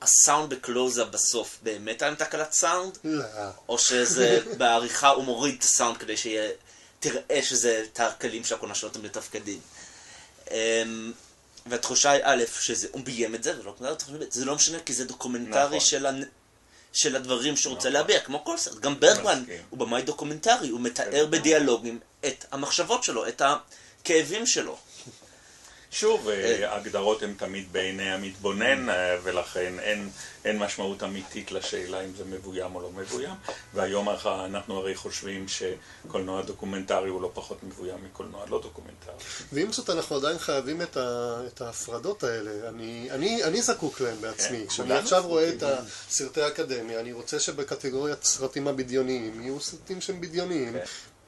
[0.00, 2.98] הסאונד בקלוזאפ בסוף באמת היה עם תקלת סאונד?
[3.04, 3.24] לא.
[3.68, 6.50] או שזה בעריכה הוא מוריד את הסאונד כדי שיהיה...
[7.00, 9.60] תראה שזה את הכלים של הקולנוע שלו אתם מתפקדים.
[10.50, 11.12] אמ,
[11.66, 13.96] והתחושה היא א', שזה, הוא ביים את זה, ולא
[14.30, 15.80] זה לא משנה, כי זה דוקומנטרי נכון.
[15.80, 16.22] של, הנ...
[16.92, 18.00] של הדברים שהוא רוצה נכון.
[18.00, 18.78] להביע, כמו כל סרט.
[18.78, 19.44] גם ברגמן.
[19.70, 21.26] הוא במאי דוקומנטרי, הוא מתאר.
[21.30, 24.78] בדיאלוגים את המחשבות שלו, את הכאבים שלו.
[25.92, 30.10] שוב, אה, ההגדרות הן תמיד בעיני המתבונן, אה, ולכן אין,
[30.44, 33.34] אין משמעות אמיתית לשאלה אם זה מבוים או לא מבוים.
[33.74, 39.14] והיום אנחנו הרי חושבים שקולנוע דוקומנטרי הוא לא פחות מבוים מקולנוע לא דוקומנטרי.
[39.52, 42.68] ועם זאת אנחנו עדיין חייבים את, ה, את ההפרדות האלה.
[42.68, 44.58] אני, אני, אני זקוק להם בעצמי.
[44.58, 45.62] כן, כשאני עכשיו רואה את.
[45.62, 50.76] הסרטי האקדמיה, אני רוצה שבקטגוריית סרטים הבדיוניים יהיו סרטים שהם בדיוניים.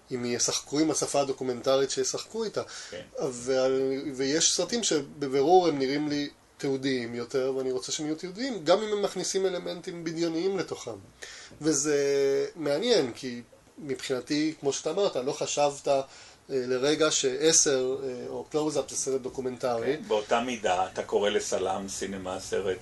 [0.08, 0.14] כן.
[0.14, 2.62] אם ישחקו עם השפה הדוקומנטרית, שישחקו איתה.
[2.90, 3.02] כן.
[4.14, 6.28] ויש סרטים שבבירור הם נראים לי
[6.58, 10.96] תיעודיים יותר, ואני רוצה שהם יהיו תיעודיים, גם אם הם מכניסים אלמנטים בדיוניים לתוכם.
[11.60, 11.96] וזה
[12.56, 13.42] מעניין, כי
[13.78, 16.02] מבחינתי, כמו שאתה אמרת, לא חשבת אה,
[16.48, 19.96] לרגע שעשר אה, או קלוזאפ זה סרט דוקומנטרי.
[19.96, 22.78] כן, באותה מידה אתה קורא לסלאם סינמה סרט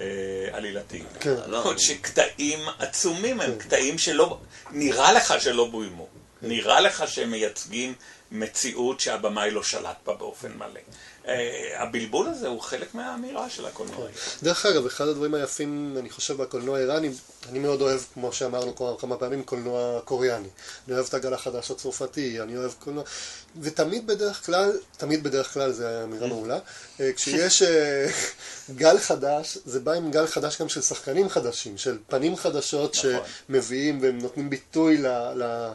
[0.00, 0.06] אה,
[0.52, 1.02] עלילתי.
[1.20, 1.34] כן.
[1.46, 4.38] לא, עוד שקטעים עצומים הם קטעים שלא,
[4.70, 6.06] נראה לך שלא בוימו.
[6.42, 7.94] נראה לך שהם מייצגים
[8.30, 10.80] מציאות שהבמאי לא שלט בה באופן מלא.
[11.28, 14.06] אה, הבלבול הזה הוא חלק מהאמירה של הקולנוע.
[14.42, 17.10] דרך אגב, אחד הדברים היפים, אני חושב, בקולנוע האיראני,
[17.48, 20.48] אני מאוד אוהב, כמו שאמרנו כבר כמה פעמים, קולנוע קוריאני.
[20.86, 23.04] אני אוהב את הגל החדש הצרפתי, אני אוהב קולנוע...
[23.60, 26.58] ותמיד בדרך כלל, תמיד בדרך כלל, זו אמירה מעולה,
[27.00, 28.06] אה, כשיש אה,
[28.76, 33.10] גל חדש, זה בא עם גל חדש גם של שחקנים חדשים, של פנים חדשות נכון.
[33.48, 35.06] שמביאים והם נותנים ביטוי ל...
[35.36, 35.72] ל...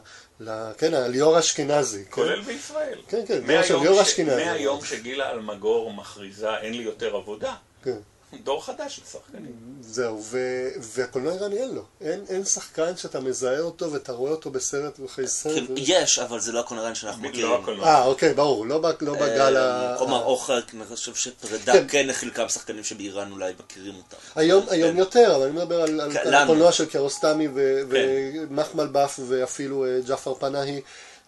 [0.77, 2.05] כן, הליאור אשכנזי.
[2.05, 2.11] כן?
[2.11, 2.99] כולל בישראל.
[3.07, 4.45] כן, כן, ליאור אשכנזי.
[4.45, 7.97] מהיום שגילה אלמגור מכריזה אין לי יותר עבודה, כן.
[8.43, 9.55] דור חדש של שחקנים.
[9.81, 10.37] זהו, ו...
[10.81, 11.83] והקולנוע האיראני אין לו.
[12.01, 15.53] אין, אין שחקן שאתה מזהה אותו ואתה רואה אותו בסרט סרט.
[15.53, 15.73] כאילו, ו...
[15.77, 17.51] יש, אבל זה לא הקולנרן שאנחנו לא מכירים.
[17.53, 17.85] הקולנוע.
[17.87, 19.95] אה, אוקיי, ברור, לא, ב- לא בגל ה...
[19.95, 21.87] ה- אוכל, אני חושב שפרידה כן.
[21.87, 24.17] כן כמה שחקנים שבאיראן אולי מכירים אותם.
[24.35, 24.71] היום, כן.
[24.71, 26.37] היום יותר, אבל אני מדבר על, על, כן, על לנו.
[26.37, 28.07] הקולנוע של קירוסטמי ו- כן.
[28.49, 30.81] ומחמל באף ואפילו אה, ג'אפר פנאהי.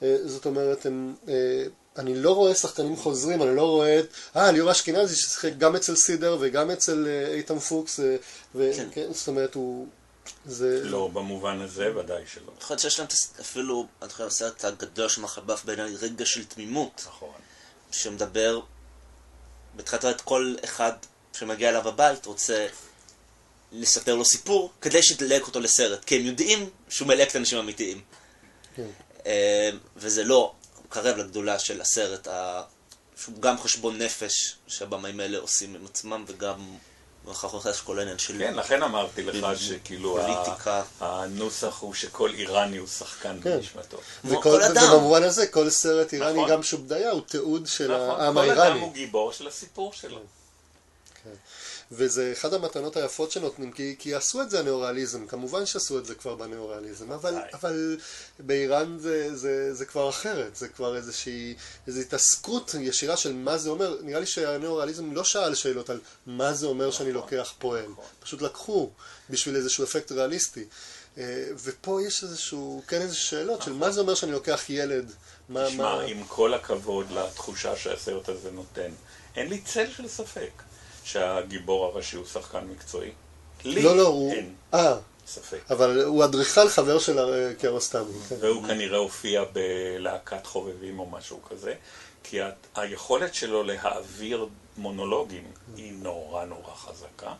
[0.04, 1.34] אה, זאת אומרת, הם, אה,
[1.98, 4.06] אני לא רואה שחקנים חוזרים, אני לא רואה את...
[4.36, 8.16] אה, ליאור אשכנזי ששיחק גם אצל סידר וגם אצל אה, איתן פוקס, אה,
[8.56, 8.88] ו- כן.
[8.92, 9.88] כן, זאת אומרת, הוא...
[10.46, 10.84] זה...
[10.84, 12.52] לא, במובן הזה ודאי שלא.
[12.62, 16.46] יכול להיות שיש להם את אפילו, אני חושב, הסרט הגדול של מחבף בעיניי, רגע של
[16.46, 17.30] תמימות, נכון.
[17.92, 18.60] שמדבר,
[19.76, 20.92] בתחילת הדרך כל אחד
[21.34, 22.68] שמגיע אליו הבית רוצה
[23.72, 28.02] לספר לו סיפור, כדי שתלהק אותו לסרט, כי הם יודעים שהוא מלהק את האנשים האמיתיים.
[28.76, 28.88] כן.
[29.26, 30.54] אה, וזה לא
[30.94, 32.62] קרב לגדולה של הסרט, ה-
[33.22, 36.76] שהוא גם חשבון נפש שהבמאים האלה עושים עם עצמם, וגם
[37.26, 38.38] בכך הולך כל העניין של...
[38.40, 40.84] כן, לכן אמרתי לך שכאילו פוליטיקה.
[41.00, 43.58] הנוסח הוא שכל איראני הוא שחקן כן.
[43.58, 43.98] בנשמתו.
[44.26, 44.94] וכל, כל אדם.
[44.94, 46.50] ובמובן הזה, כל סרט איראני, נכון.
[46.52, 48.80] גם שובדיה, הוא תיעוד של נכון, העם כל אדם האיראני.
[48.80, 50.20] הוא גיבור של הסיפור שלו.
[51.92, 56.16] וזה אחד המתנות היפות שנותנים, כי, כי עשו את זה הנאוריאליזם, כמובן שעשו את זה
[56.16, 57.36] כבר בנאוריאליזם, אבל.
[57.54, 57.98] אבל
[58.40, 61.56] באיראן זה, זה, זה כבר אחרת, זה כבר איזושהי
[61.88, 66.54] איזו התעסקות ישירה של מה זה אומר, נראה לי שהנאוריאליזם לא שאל שאלות על מה
[66.54, 68.90] זה אומר שאני לוקח פועל, פשוט לקחו
[69.30, 70.66] בשביל איזשהו אפקט ריאליסטי.
[71.18, 75.12] אה, ופה יש איזשהו, כן איזה שאלות של מה זה אומר שאני לוקח ילד,
[75.50, 76.02] מה, תשמע, מה...
[76.02, 78.92] עם כל הכבוד לתחושה שהסרט הזה נותן,
[79.36, 80.52] אין לי צל של ספק
[81.04, 83.12] שהגיבור הראשי הוא שחקן מקצועי.
[83.66, 84.34] לי לא, לא, הוא...
[84.34, 84.98] אין אה,
[85.28, 85.60] ספק.
[85.70, 88.20] אבל הוא אדריכל חבר של אה, קיארוסטמי.
[88.30, 88.36] כן.
[88.40, 91.74] והוא כנראה הופיע בלהקת חובבים או משהו כזה,
[92.24, 92.40] כי
[92.76, 94.48] היכולת שלו להעביר
[94.78, 95.44] מונולוגים
[95.76, 97.34] היא נורא נורא חזקה,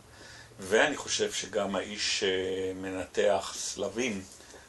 [0.60, 4.22] ואני חושב שגם האיש שמנתח סלבים,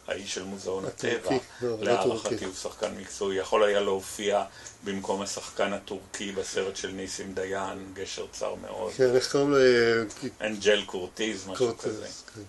[0.07, 1.31] האיש של מוזיאון הטבע,
[1.61, 2.45] לא, לא להערכתי.
[2.45, 4.43] הוא שחקן מקצועי, יכול היה להופיע
[4.83, 9.57] במקום השחקן הטורקי בסרט של ניסים דיין, גשר צר מאוד, כן, איך קוראים לו?
[9.57, 10.03] אה,
[10.41, 12.07] אנג'ל קורטיז, משהו כזה.
[12.35, 12.41] כן.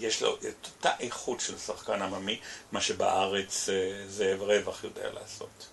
[0.00, 2.40] יש לו את אותה איכות של שחקן עממי,
[2.72, 5.66] מה שבארץ אה, זאב רווח יודע לעשות.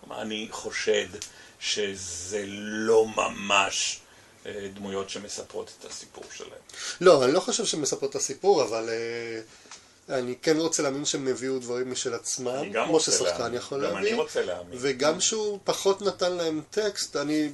[0.00, 1.08] כלומר, אני חושד
[1.60, 4.00] שזה לא ממש
[4.46, 6.50] אה, דמויות שמספרות את הסיפור שלהם.
[7.00, 9.40] לא, אני לא חושב שהם מספרות את הסיפור, אבל אה,
[10.10, 13.54] אני כן רוצה להאמין שהם הביאו דברים משל עצמם, כמו ששחקן.
[13.54, 14.78] יכול להביא, רוצה להאמין.
[14.80, 17.50] וגם שהוא פחות נתן להם טקסט, אני...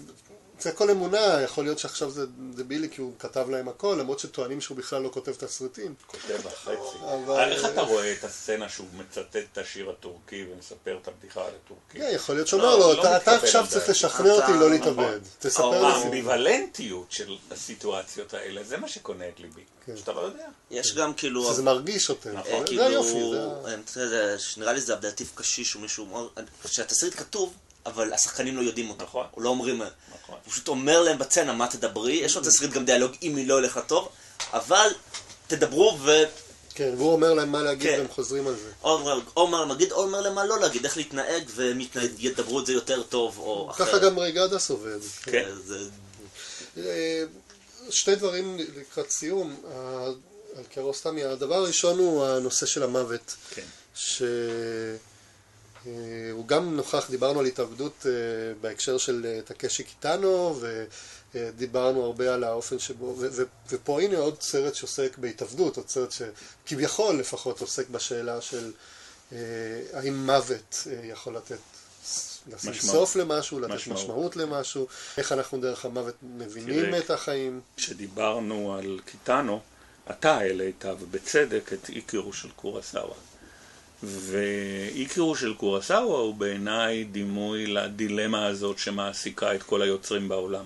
[0.60, 4.60] זה הכל אמונה, יכול להיות שעכשיו זה דבילי כי הוא כתב להם הכל, למרות שטוענים
[4.60, 5.94] שהוא בכלל לא כותב תסריטים.
[6.06, 6.98] כותב החצי.
[7.24, 11.50] אבל- איך אתה רואה את הסצנה שהוא מצטט את השיר הטורקי ומספר את הבדיחה על
[11.64, 11.98] הטורקי?
[11.98, 13.88] כן, יכול להיות לא, שאומר לו, לא אתה- עכשיו צריך.
[13.88, 14.70] לשכנע אותי לא נכון.
[14.72, 15.18] להתאבד.
[15.38, 15.78] תספר או לי.
[15.86, 19.62] האמביוולנטיות של הסיטואציות האלה, זה מה שקונה את ליבי.
[19.86, 19.96] כן.
[19.96, 20.46] שאתה לא יודע.
[20.70, 21.52] יש גם כאילו...
[21.52, 22.32] שזה מרגיש יותר.
[22.32, 22.52] נכון.
[22.52, 25.80] אה, זה כאילו, היופי, זה ה- אני חושב שזה- שנראה לי זה אבדטיב קשיש או
[25.80, 26.30] מישהו, מאוד-
[26.66, 27.54] שהתסריט כתוב,
[27.86, 29.04] אבל השחקנים לא יודעים אותו.
[29.04, 29.26] נכון.
[29.30, 29.88] הוא לא אומרים, נכון.
[30.44, 33.54] הוא פשוט אומר להם בצנה מה תדברי, יש לו תסריט גם דיאלוג אם היא לא
[33.54, 34.08] הולכת טוב,
[34.52, 34.88] אבל
[35.46, 36.10] תדברו ו...
[36.74, 37.98] כן, והוא אומר להם מה להגיד כן.
[37.98, 38.70] והם חוזרים על זה.
[38.84, 38.90] או
[39.36, 41.78] אומר- להם להגיד, או אומר להם מה לא להגיד, איך להתנהג, והם
[42.18, 43.88] ידברו את זה יותר טוב, או אחרת.
[43.88, 44.98] ככה גם ריגדס עובד.
[45.22, 45.48] כן.
[45.64, 45.88] זה-
[46.78, 47.22] אה,
[47.90, 49.56] שני דברים לקראת סיום,
[50.56, 53.62] על קירוסטמי, הדבר הראשון הוא הנושא של המוות, כן.
[55.86, 58.10] שהוא גם נוכח, דיברנו על התאבדות אה,
[58.60, 60.60] בהקשר של אה, טקשי קיטאנו,
[61.34, 66.10] ודיברנו הרבה על האופן שבו, ו- ו- ופה הנה עוד סרט שעוסק בהתאבדות, עוד סרט
[66.12, 68.72] שכביכול לפחות עוסק בשאלה של
[69.32, 69.38] אה,
[69.92, 71.56] האם מוות אה, יכול לתת,
[72.52, 72.96] לשים משמעות.
[72.96, 74.00] סוף למשהו, לתת משמעות.
[74.00, 74.86] משמעות למשהו,
[75.18, 77.60] איך אנחנו דרך המוות מבינים תראה, את החיים.
[77.76, 79.60] כשדיברנו על קיטאנו,
[80.10, 83.14] אתה העלית, ובצדק, את איקירו של קורסאווה.
[84.02, 90.64] ואיקירו של קורסאווה הוא בעיניי דימוי לדילמה הזאת שמעסיקה את כל היוצרים בעולם.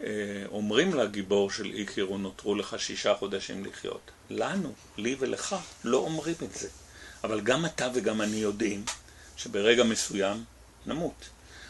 [0.00, 0.06] אה,
[0.48, 4.10] אומרים לגיבור של איקירו, נותרו לך שישה חודשים לחיות.
[4.30, 6.68] לנו, לי ולך, לא אומרים את זה.
[7.24, 8.84] אבל גם אתה וגם אני יודעים
[9.36, 10.44] שברגע מסוים
[10.86, 11.28] נמות.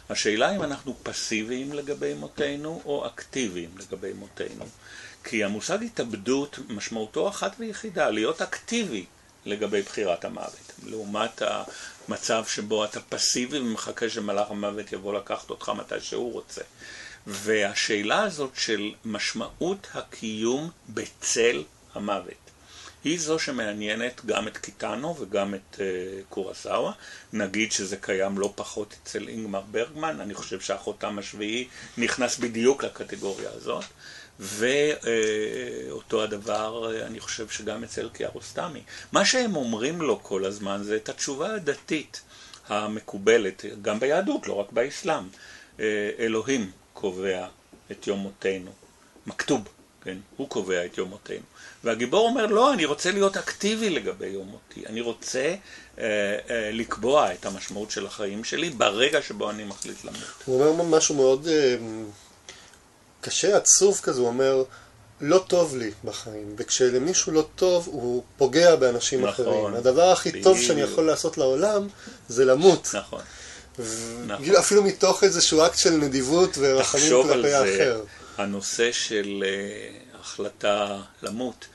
[0.09, 4.65] השאלה אם אנחנו פסיביים לגבי מותנו או אקטיביים לגבי מותנו.
[5.25, 9.05] כי המושג התאבדות משמעותו אחת ויחידה, להיות אקטיבי
[9.47, 10.73] לגבי בחירת המוות.
[10.87, 11.43] לעומת
[12.09, 16.63] המצב שבו אתה פסיבי ומחכה שמלאך המוות יבוא לקחת אותך מתי שהוא רוצה.
[17.27, 21.63] והשאלה הזאת של משמעות הקיום בצל
[21.95, 22.44] המוות.
[23.05, 25.79] היא זו שמעניינת גם את קיטאנו וגם את uh,
[26.29, 26.93] קורסאווה.
[27.33, 33.51] נגיד שזה קיים לא פחות אצל אינגמר ברגמן, אני חושב שהחותם השביעי נכנס בדיוק לקטגוריה
[33.55, 33.85] הזאת.
[34.41, 38.83] ואותו הדבר אה, אני חושב שגם אצל קיארוסטמי.
[39.13, 42.23] מה שהם אומרים לו כל הזמן זה את התשובה הדתית
[42.69, 45.25] המקובלת, גם ביהדות, לא רק באסלאם.
[45.81, 47.47] אה, אלוהים קובע
[47.91, 48.73] את יום מותנו.
[49.27, 49.69] מכתוב,
[50.05, 50.17] כן?
[50.37, 51.37] הוא קובע את יום מותנו.
[51.85, 54.87] והגיבור אומר, לא, אני רוצה להיות אקטיבי לגבי יום מותי.
[54.87, 55.55] אני רוצה
[55.99, 56.05] אה,
[56.51, 60.19] אה, לקבוע את המשמעות של החיים שלי ברגע שבו אני מחליט למות.
[60.45, 61.77] הוא אומר משהו מאוד אה,
[63.21, 64.65] קשה, עצוב כזה, הוא אומר,
[65.21, 69.75] לא טוב לי בחיים, וכשלמישהו לא טוב, הוא פוגע באנשים נכון, אחרים.
[69.75, 70.81] הדבר הכי טוב שאני.
[70.81, 71.89] יכול לעשות לעולם,
[72.29, 72.91] זה למות.
[72.95, 73.21] נכון.
[73.79, 74.57] ו- נכון.
[74.57, 78.01] אפילו מתוך איזשהו אקט של נדיבות ורחמים כלפי האחר.
[78.37, 81.67] הנושא של uh, החלטה למות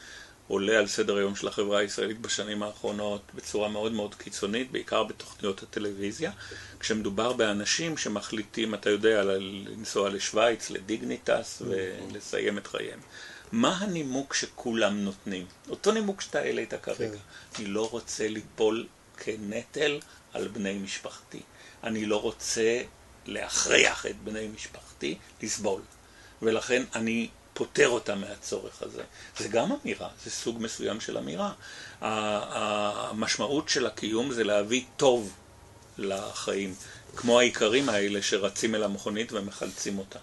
[0.49, 5.63] עולה על סדר היום של החברה הישראלית בשנים האחרונות בצורה מאוד מאוד קיצונית, בעיקר בתוכניות
[5.63, 6.31] הטלוויזיה,
[6.79, 12.99] כשמדובר באנשים שמחליטים, אתה יודע, לנסוע לשוויץ, לדיגניטס ולסיים את חייהם.
[13.51, 15.45] מה הנימוק שכולם נותנים?
[15.69, 16.97] אותו נימוק שאתה העלית כרגע.
[16.97, 17.15] כן.
[17.57, 18.87] אני לא רוצה ליפול
[19.17, 19.99] כנטל
[20.33, 21.41] על בני משפחתי.
[21.83, 22.81] אני לא רוצה
[23.25, 25.81] להכריח את בני משפחתי לסבול.
[26.41, 29.03] ולכן אני פוטר אותם מהצורך הזה.
[29.37, 31.53] זה גם אמירה, זה סוג מסוים של אמירה.
[32.01, 35.33] המשמעות של הקיום זה להביא טוב
[35.97, 36.75] לחיים,
[37.15, 40.19] כמו האיכרים האלה שרצים אל המכונית ומחלצים אותה.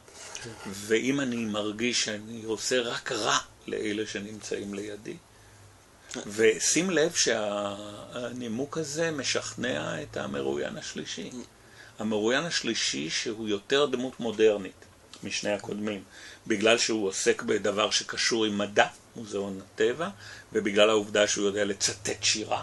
[0.66, 5.16] ואם אני מרגיש שאני עושה רק רע לאלה שנמצאים לידי,
[6.26, 11.30] ושים לב שהנימוק הזה משכנע את המרואיין השלישי.
[11.98, 14.84] המרואיין השלישי שהוא יותר דמות מודרנית
[15.26, 16.02] משני הקודמים,
[16.46, 20.08] בגלל שהוא עוסק בדבר שקשור עם מדע, מוזיאון הטבע,
[20.52, 22.62] ובגלל העובדה שהוא יודע לצטט שירה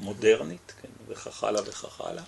[0.00, 2.22] מודרנית, כן, וכך הלאה וכך הלאה.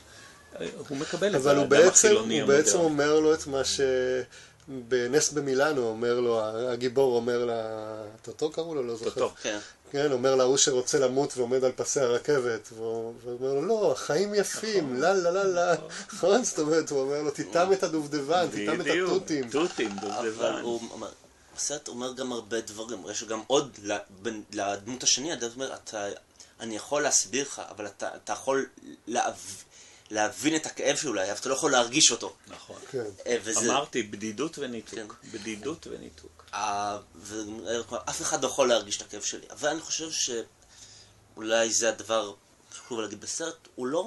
[0.88, 2.92] הוא מקבל את אבל הוא האדם בעצם, החילוני הוא בעצם המודרני.
[2.92, 3.64] אומר לו את מה
[4.68, 7.62] שבנס במילאנו אומר לו, הגיבור אומר לה,
[8.22, 9.10] טוטו קראו לו, לא זוכר.
[9.10, 9.34] טוטו.
[9.42, 9.58] כן.
[9.92, 15.00] כן, אומר להוא שרוצה למות ועומד על פסי הרכבת, והוא ואומר לו, לא, החיים יפים,
[15.00, 15.74] לה לה לה לה,
[16.12, 16.44] נכון?
[16.44, 19.50] זאת אומרת, הוא אומר לו, תטעם את הדובדבן, תטעם את התותים.
[19.50, 20.60] תותים, אבל דובדבן.
[20.62, 21.08] הוא אומר,
[21.56, 23.78] הסרט אומר גם הרבה דברים, יש גם עוד,
[24.52, 26.06] לדמות השני, הדמות אומר, אתה,
[26.60, 28.66] אני יכול להסביר לך, אבל אתה, אתה יכול
[30.12, 32.34] להבין את הכאב שלו, אבל אתה לא יכול להרגיש אותו.
[32.48, 32.80] נכון.
[32.90, 33.04] כן.
[33.26, 34.94] אה, וזה, אמרתי, בדידות וניתוק.
[34.94, 35.06] כן.
[35.32, 36.44] בדידות וניתוק.
[36.54, 39.46] אה, ואף אחד לא יכול להרגיש את הכאב שלי.
[39.50, 40.10] אבל אני חושב
[41.34, 42.34] שאולי זה הדבר
[42.74, 44.06] שחשוב להגיד בסרט, הוא לא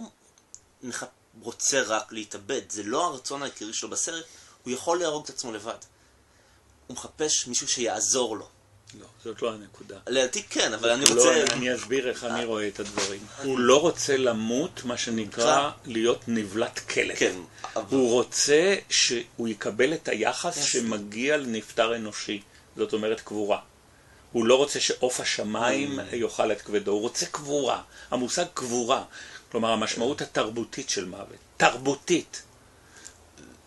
[0.83, 1.03] מח-
[1.41, 4.25] רוצה רק להתאבד, זה לא הרצון העיקרי שלו בסרט,
[4.63, 5.77] הוא יכול להרוג את עצמו לבד.
[6.87, 8.47] הוא מחפש מישהו שיעזור לו.
[8.99, 9.97] לא, זאת לא הנקודה.
[10.07, 11.43] לדעתי כן, אבל אני הוא רוצה...
[11.43, 13.19] לא, אני אסביר איך אני רואה את הדברים.
[13.43, 17.15] הוא לא רוצה למות, מה שנקרא, להיות נבלת כלב.
[17.15, 17.35] כן,
[17.73, 22.41] הוא רוצה שהוא יקבל את היחס שמגיע לנפטר אנושי.
[22.77, 23.59] זאת אומרת קבורה.
[24.31, 26.15] הוא לא רוצה שעוף השמיים Mm.
[26.15, 27.81] יאכל את כבדו, הוא רוצה קבורה.
[28.11, 29.03] המושג קבורה,
[29.51, 31.37] כלומר המשמעות התרבותית של מוות.
[31.57, 32.41] תרבותית.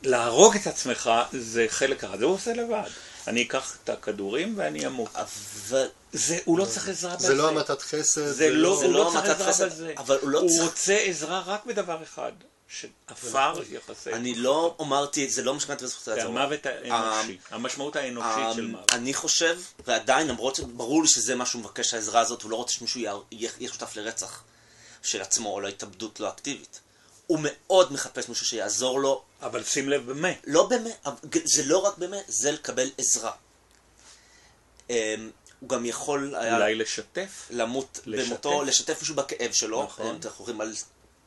[0.02, 2.90] להרוג את עצמך זה חלק אחד, זה הוא עושה לבד.
[3.28, 5.08] אני אקח את הכדורים ואני אמות.
[5.14, 5.88] אבל...
[6.12, 7.26] זה, הוא לא צריך עזרה בזה.
[7.26, 8.26] זה לא המתת חסד.
[8.32, 9.94] זה לא, זה הוא לא לא צריך המתת עזרה חסד, בזה.
[9.98, 12.32] אבל הוא לא הוא צריך- רוצה עזרה רק בדבר אחד,
[12.68, 14.12] שעפר יחסי.
[14.12, 16.38] אני לא אמרתי, זה לא משכנתי בזכות זה לעזור.
[16.38, 18.92] המוות האנושי, המשמעות האנושית של אמ, מוות.
[18.92, 22.72] אני חושב, ועדיין, למרות שברור לי שזה מה שהוא מבקש, העזרה הזאת, הוא לא רוצה
[22.74, 23.00] שמישהו
[23.30, 24.42] יהיה שותף לרצח
[25.02, 26.80] של עצמו, או להתאבדות לא אקטיבית.
[27.26, 30.28] הוא מאוד מחפש מישהו שיעזור לו, אבל שים לב במה.
[30.46, 30.66] לא
[31.06, 33.32] אבל זה לא רק באמת, זה לקבל עזרה.
[34.90, 35.30] אמ,
[35.60, 37.46] הוא גם יכול היה אולי לשתף.
[37.50, 38.26] למות לשתף.
[38.28, 39.82] במותו, לשתף מישהו בכאב שלו.
[39.84, 40.06] נכון.
[40.06, 40.74] אנחנו מדברים על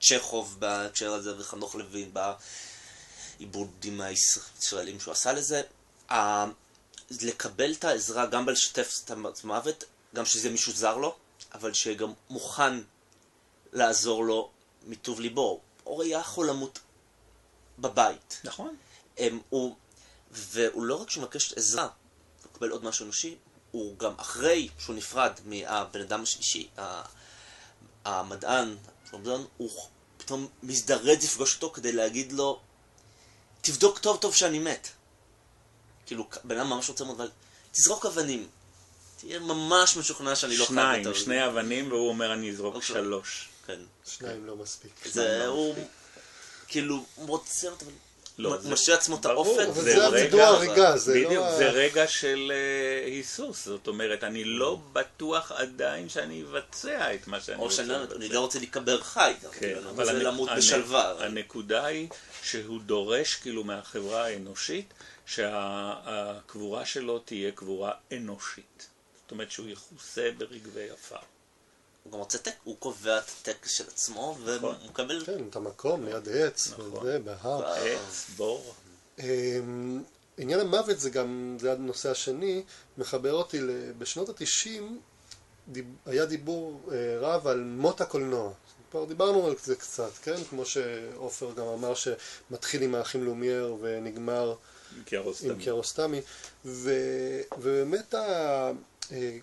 [0.02, 2.12] צ'כוב בהקשר הזה וחנוך לוין
[3.40, 5.62] בעיבודים הישראלים שהוא עשה לזה.
[6.12, 6.46] ה-
[7.22, 9.12] לקבל את העזרה, גם בלשתף את
[9.44, 9.84] המוות,
[10.16, 11.16] גם שזה מישהו זר לו,
[11.54, 12.74] אבל שגם מוכן
[13.74, 14.50] לעזור לו
[14.88, 15.60] מטוב ליבו.
[15.86, 16.80] אורי היה יכול למות
[17.82, 18.42] בבית.
[18.44, 18.76] נכון.
[19.18, 19.76] הם, הוא,
[20.32, 21.84] והוא לא רק שהוא מבקש עזרה,
[22.44, 23.36] הוא מקבל עוד משהו אנושי,
[23.72, 26.70] הוא גם אחרי שהוא נפרד מהבן אדם השלישי,
[28.06, 28.76] המדען,
[29.58, 29.70] הוא
[30.18, 32.60] פתאום מזדרז לפגוש אותו כדי להגיד לו,
[33.62, 34.88] תבדוק טוב טוב שאני מת.
[36.06, 37.30] כאילו, בן אדם ממש רוצה מאוד, אבל
[37.72, 38.48] תזרוק אבנים.
[39.18, 41.20] תהיה ממש משוכנע שאני לא חייב שניים, יותר.
[41.20, 42.88] שני אבנים, והוא אומר אני אזרוק אוקיי.
[42.88, 43.50] שלוש.
[43.68, 43.80] כן.
[44.06, 44.92] שניים לא מספיק.
[45.06, 45.76] זה, הוא,
[46.72, 47.94] כאילו, הוא רוצה אותו, אבל
[48.38, 49.60] לא, הוא זה- משאיר לעצמו את האופק.
[49.68, 51.46] אבל זה זה רגע- הווידוא הריגה, זה בדיוק, לא...
[51.48, 57.28] ה- זה רגע של אה, היסוס, זאת אומרת, אני לא בטוח עדיין שאני אבצע את
[57.28, 58.16] מה שאני או רוצה שאני לבצע.
[58.16, 61.26] אני לא רוצה להיקבר חי, כן, אבל הנ- למות בשלווה.
[61.26, 62.08] הנקודה היא
[62.44, 64.94] שהוא דורש כאילו מהחברה האנושית
[65.26, 68.88] שהקבורה שלו תהיה קבורה אנושית.
[69.24, 71.16] זאת אומרת שהוא יכוסה ברגבי עפר.
[72.04, 74.54] הוא גם רוצה טק, הוא קובע את הטקס של עצמו, נכון.
[74.64, 75.26] והוא מקבל...
[75.26, 76.86] כן, את המקום ליד עץ, נכון.
[76.94, 77.66] וזה, בהר.
[77.66, 78.74] עץ, בור.
[79.20, 80.04] אמ,
[80.38, 82.64] עניין המוות זה גם, זה הנושא השני,
[82.98, 85.00] מחבר אותי, ל- בשנות התשעים
[86.06, 88.52] היה דיבור אה, רב על מות הקולנוע.
[88.92, 90.44] כבר דיברנו על זה קצת, כן?
[90.50, 94.56] כמו שעופר גם אמר שמתחיל עם האחים לומייר ונגמר
[94.96, 95.04] עם
[95.60, 96.22] קיארוסטמי.
[96.66, 98.22] ובאמת ה,
[99.12, 99.38] אה,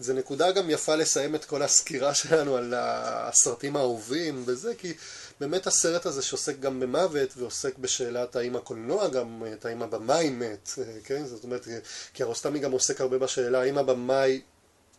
[0.00, 4.94] זה נקודה גם יפה לסיים את כל הסקירה שלנו על הסרטים האהובים וזה, כי
[5.40, 10.70] באמת הסרט הזה שעוסק גם במוות ועוסק בשאלת האם הקולנוע גם מת, האם הבמאי מת,
[10.78, 11.26] אה, כן?
[11.26, 11.68] זאת אומרת,
[12.12, 14.40] קיארוסטמי גם עוסק הרבה בשאלה האם הבמאי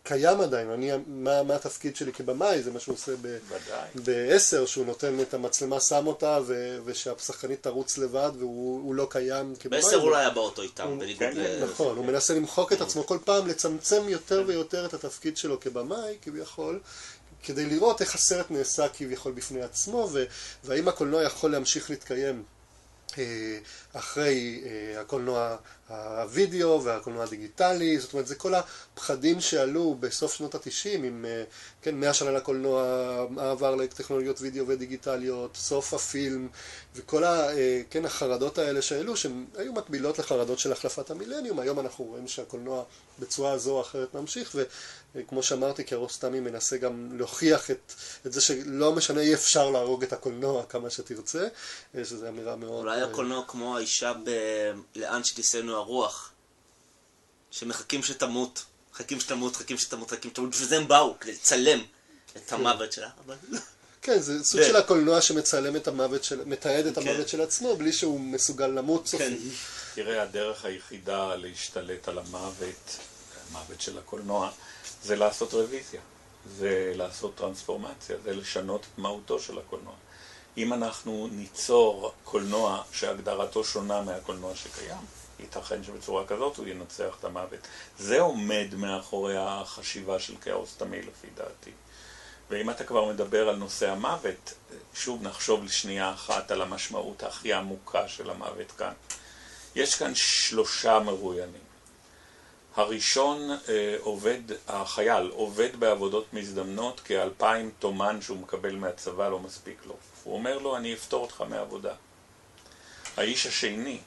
[0.04, 3.38] קיים עדיין, אני, מה, מה התפקיד שלי כבמאי, זה מה שהוא עושה ב...
[3.48, 3.88] ודאי.
[3.94, 9.54] בעשר, שהוא נותן את המצלמה, שם אותה, ו- ושהשחקנית תרוץ לבד, והוא הוא לא קיים
[9.60, 9.80] כבמאי.
[9.82, 11.64] בעשר הוא לא היה באוטו איתם, הוא- בניגוד כן, ל...
[11.64, 16.16] נכון, הוא מנסה למחוק את עצמו כל פעם, לצמצם יותר ויותר את התפקיד שלו כבמאי,
[16.22, 16.80] כביכול,
[17.42, 20.10] כדי לראות איך הסרט נעשה כביכול בפני עצמו,
[20.64, 22.42] והאם הקולנוע יכול להמשיך להתקיים
[23.18, 23.58] אה,
[23.92, 25.56] אחרי אה, הקולנוע
[25.88, 31.44] הווידאו והקולנוע הדיגיטלי, זאת אומרת זה כל הפחדים שעלו בסוף שנות התשעים עם אה,
[31.82, 32.84] כן, מאה שנה לקולנוע,
[33.30, 36.48] מעבר לטכנולוגיות וידאו ודיגיטליות, סוף הפילם
[36.94, 41.80] וכל ה, אה, כן, החרדות האלה שהעלו שהן היו מקבילות לחרדות של החלפת המילניום, היום
[41.80, 42.84] אנחנו רואים שהקולנוע
[43.18, 44.56] בצורה זו או אחרת ממשיך
[45.14, 47.92] וכמו שאמרתי קיארוסטמי מנסה גם להוכיח את,
[48.26, 51.48] את זה שלא משנה אי אפשר להרוג את הקולנוע כמה שתרצה,
[51.94, 52.84] אה, שזו אמירה מאוד...
[52.84, 54.30] אולי אה, הקולנוע כמו האישה ב...
[54.96, 56.30] לאן שתישאנו הרוח,
[57.50, 61.80] שמחכים שתמות, מחכים שתמות, מחכים שתמות, מחכים שתמות, בשביל זה הם באו, כדי לצלם
[62.36, 63.36] את המוות שלה, אבל...
[64.02, 66.44] כן, זה סוג של הקולנוע שמצלם את המוות של...
[66.44, 67.08] מתעד את כן.
[67.08, 69.28] המוות של עצמו בלי שהוא מסוגל למות סופית.
[69.28, 69.36] כן.
[69.94, 72.96] תראה, הדרך היחידה להשתלט על המוות,
[73.50, 74.50] המוות של הקולנוע,
[75.04, 76.00] זה לעשות רוויזיה.
[76.58, 79.94] זה לעשות טרנספורמציה, זה לשנות את מהותו של הקולנוע.
[80.56, 84.96] אם אנחנו ניצור קולנוע שהגדרתו שונה מהקולנוע שקיים,
[85.40, 87.60] ייתכן שבצורה כזאת הוא ינצח את המוות.
[87.98, 91.70] זה עומד מאחורי החשיבה של כאוס תמי לפי דעתי.
[92.50, 94.54] ואם אתה כבר מדבר על נושא המוות,
[94.94, 98.92] שוב נחשוב לשנייה אחת על המשמעות הכי עמוקה של המוות כאן.
[99.74, 101.72] יש כאן שלושה מרואיינים.
[102.76, 109.76] הראשון אה, עובד, החייל עובד בעבודות מזדמנות כי אלפיים תומן שהוא מקבל מהצבא לא מספיק
[109.86, 109.96] לו.
[110.24, 111.94] הוא אומר לו, אני אפטור אותך מעבודה.
[113.16, 113.98] האיש השני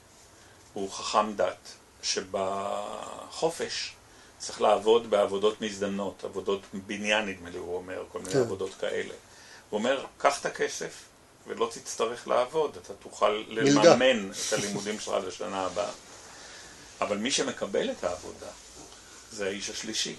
[0.74, 1.72] הוא חכם דת,
[2.04, 3.94] שבחופש
[4.38, 8.40] צריך לעבוד בעבודות מזדמנות, עבודות בניין נדמה לי, הוא אומר, כל מיני כן.
[8.40, 9.14] עבודות כאלה.
[9.70, 11.04] הוא אומר, קח את הכסף
[11.48, 13.44] ולא תצטרך לעבוד, אתה תוכל.
[13.48, 15.92] לממן את הלימודים שלך לשנה הבאה.
[17.02, 18.48] אבל מי שמקבל את העבודה
[19.32, 20.16] זה האיש השלישי.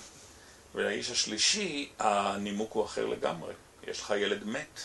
[0.75, 3.55] והאיש השלישי, הנימוק הוא אחר לגמרי.
[3.87, 4.81] יש לך ילד מת.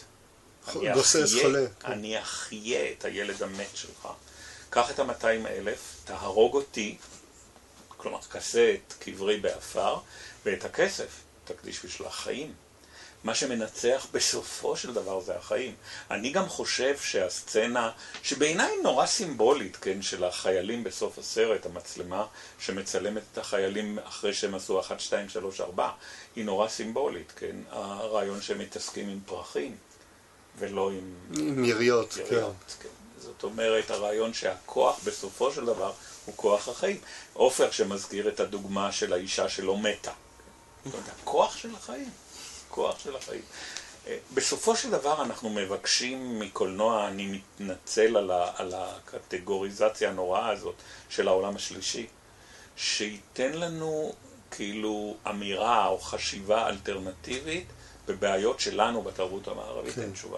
[0.94, 1.66] גוסס, חולה.
[1.86, 4.08] אני אחיה את הילד המת שלך.
[4.70, 6.98] קח את ה-200 אלף, תהרוג אותי,
[7.98, 9.98] כלומר, כסה את קברי בעפר,
[10.46, 11.10] ואת הכסף
[11.46, 12.54] תקדיש בשביל החיים.
[13.24, 15.76] מה שמנצח בסופו של דבר זה החיים.
[16.12, 17.92] אני גם חושב שהסצנה,
[18.24, 22.26] שבעיניי נורא סימבולית, כן, של החיילים בסוף הסרט, המצלמה
[22.76, 25.90] מצלמת את החיילים אחרי שהם עשו 1, 2, 3, 4,
[26.36, 29.76] היא נורא סימבולית, כן, הרעיון שהם מתעסקים עם פרחים,
[30.60, 32.22] ולא עם עם יריות, כן.
[32.22, 32.90] יריות, כן.
[33.18, 35.94] זאת אומרת, הרעיון שהכוח בסופו של דבר
[36.26, 36.98] הוא כוח החיים.
[37.34, 40.12] עופר שמזכיר את הדוגמה של האישה שלא מתה.
[40.86, 42.10] זאת אומרת, הכוח של החיים.
[42.70, 43.42] כוח של החיים.
[44.08, 50.76] אה, בסופו של דבר אנחנו מבקשים מקולנוע, אני מתנצל על, ה, על הקטגוריזציה הנוראה הזאת
[51.10, 52.08] של העולם השלישי,
[52.76, 54.14] שייתן לנו
[54.52, 57.68] כאילו אמירה או חשיבה אלטרנטיבית
[58.12, 60.02] בבעיות שלנו בתרבות המערבית, כן.
[60.02, 60.38] אין תשובה.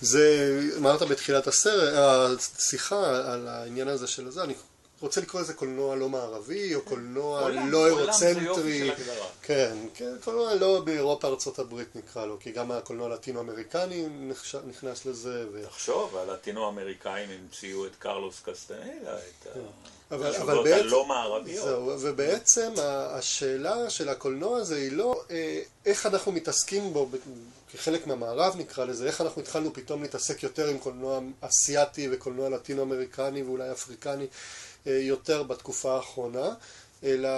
[0.00, 4.54] זה, אמרת בתחילת הסרט, השיחה על העניין הזה של זה, אני
[5.00, 8.90] רוצה לקרוא לזה קולנוע לא מערבי, או קולנוע עולם, לא אירוצנטרי.
[9.42, 14.06] כן, כן, קולנוע לא באירופה, ארצות הברית נקרא לו, כי גם הקולנוע הלטינו-אמריקני
[14.66, 15.44] נכנס לזה.
[15.52, 15.62] ו...
[15.66, 19.60] תחשוב, הלטינו-אמריקאים המציאו את קרלוס קסטנלה, את כן.
[20.10, 21.64] התשובות הלא מערביות.
[21.64, 27.08] זהו, ובעצם השאלה של הקולנוע הזה היא לא אה, איך אנחנו מתעסקים בו
[27.72, 33.42] כחלק מהמערב נקרא לזה, איך אנחנו התחלנו פתאום להתעסק יותר עם קולנוע אסיאתי וקולנוע לטינו-אמריקני
[33.42, 34.26] ואולי אפריקני.
[34.86, 36.54] אה, יותר בתקופה האחרונה,
[37.04, 37.28] אלא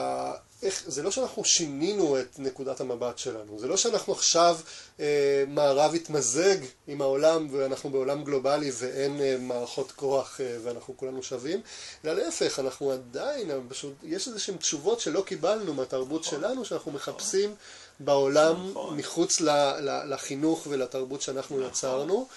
[0.63, 4.59] איך, זה לא שאנחנו שינינו את נקודת המבט שלנו, זה לא שאנחנו עכשיו
[5.01, 6.57] אה, מערב התמזג
[6.87, 11.61] עם העולם ואנחנו בעולם גלובלי ואין אה, מערכות כוח אה, ואנחנו כולנו שווים,
[12.05, 16.41] אלא להפך, אנחנו עדיין, פשוט, יש איזה שהן תשובות שלא קיבלנו מהתרבות נכון.
[16.41, 17.55] שלנו שאנחנו מחפשים
[18.01, 18.97] בעולם נכון.
[18.97, 19.51] מחוץ ל,
[19.81, 21.71] ל, לחינוך ולתרבות שאנחנו נכון.
[21.71, 22.29] יצרנו.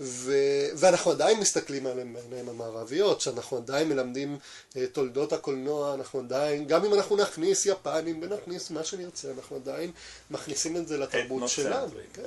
[0.00, 0.32] ו...
[0.76, 4.38] ואנחנו עדיין מסתכלים עליהם בעיניים המערביות, שאנחנו עדיין מלמדים
[4.72, 9.92] uh, תולדות הקולנוע, אנחנו עדיין, גם אם אנחנו נכניס יפנים ונכניס מה שנרצה, אנחנו עדיין
[10.30, 11.92] מכניסים את זה לתרבות שלנו.
[12.12, 12.22] כן.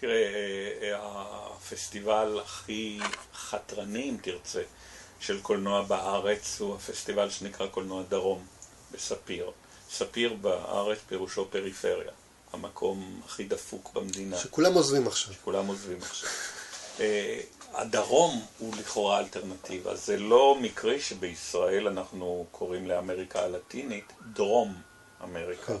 [0.00, 0.98] תראה, אה, אה,
[1.56, 2.98] הפסטיבל הכי
[3.34, 4.62] חתרני, אם תרצה,
[5.20, 8.46] של קולנוע בארץ הוא הפסטיבל שנקרא קולנוע דרום,
[8.92, 9.50] בספיר.
[9.90, 12.12] ספיר בארץ פירושו פריפריה.
[12.52, 14.38] המקום הכי דפוק במדינה.
[14.38, 15.34] שכולם עוזבים עכשיו.
[15.34, 16.30] שכולם עוזבים עכשיו.
[17.00, 17.40] אה,
[17.72, 19.96] הדרום הוא לכאורה אלטרנטיבה.
[19.96, 24.74] זה לא מקרי שבישראל אנחנו קוראים לאמריקה הלטינית דרום
[25.24, 25.66] אמריקה.
[25.66, 25.78] כן.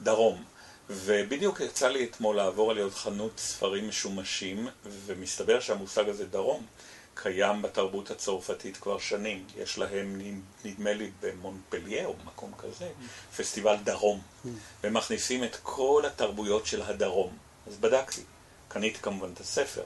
[0.00, 0.44] דרום.
[0.90, 4.68] ובדיוק יצא לי אתמול לעבור על יד חנות ספרים משומשים,
[5.06, 6.66] ומסתבר שהמושג הזה דרום
[7.14, 9.44] קיים בתרבות הצרפתית כבר שנים.
[9.56, 12.88] יש להם, נדמה לי, במונפליה או מקום כזה,
[13.36, 14.20] פסטיבל דרום.
[14.20, 14.48] Mm.
[14.84, 17.36] ומכניסים את כל התרבויות של הדרום.
[17.66, 18.22] אז בדקתי.
[18.68, 19.82] קניתי כמובן את הספר.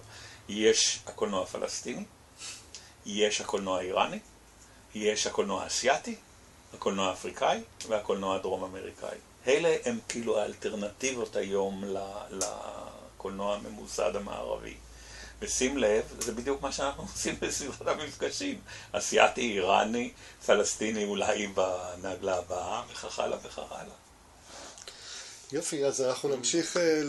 [0.48, 2.04] יש הקולנוע הפלסטיני,
[3.06, 4.18] יש הקולנוע האיראני,
[4.94, 6.16] יש הקולנוע האסייתי,
[6.74, 9.18] הקולנוע האפריקאי והקולנוע הדרום אמריקאי.
[9.46, 11.84] אלה הם כאילו האלטרנטיבות היום
[12.30, 14.74] לקולנוע הממוסד המערבי.
[15.40, 18.60] ושים לב, זה בדיוק מה שאנחנו עושים בסדרת המפגשים.
[18.92, 20.12] אסייתי, איראני,
[20.46, 24.05] פלסטיני אולי בנגלה הבאה, וכך הלאה וכך הלאה.
[25.56, 27.02] יופי, אז אנחנו נמשיך אה,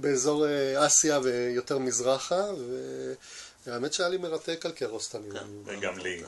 [0.00, 2.44] באזור אה, אסיה ויותר מזרחה,
[3.66, 5.30] והאמת שהיה לי מרתק על קרוסטני.
[5.32, 6.22] כן, וגם לי.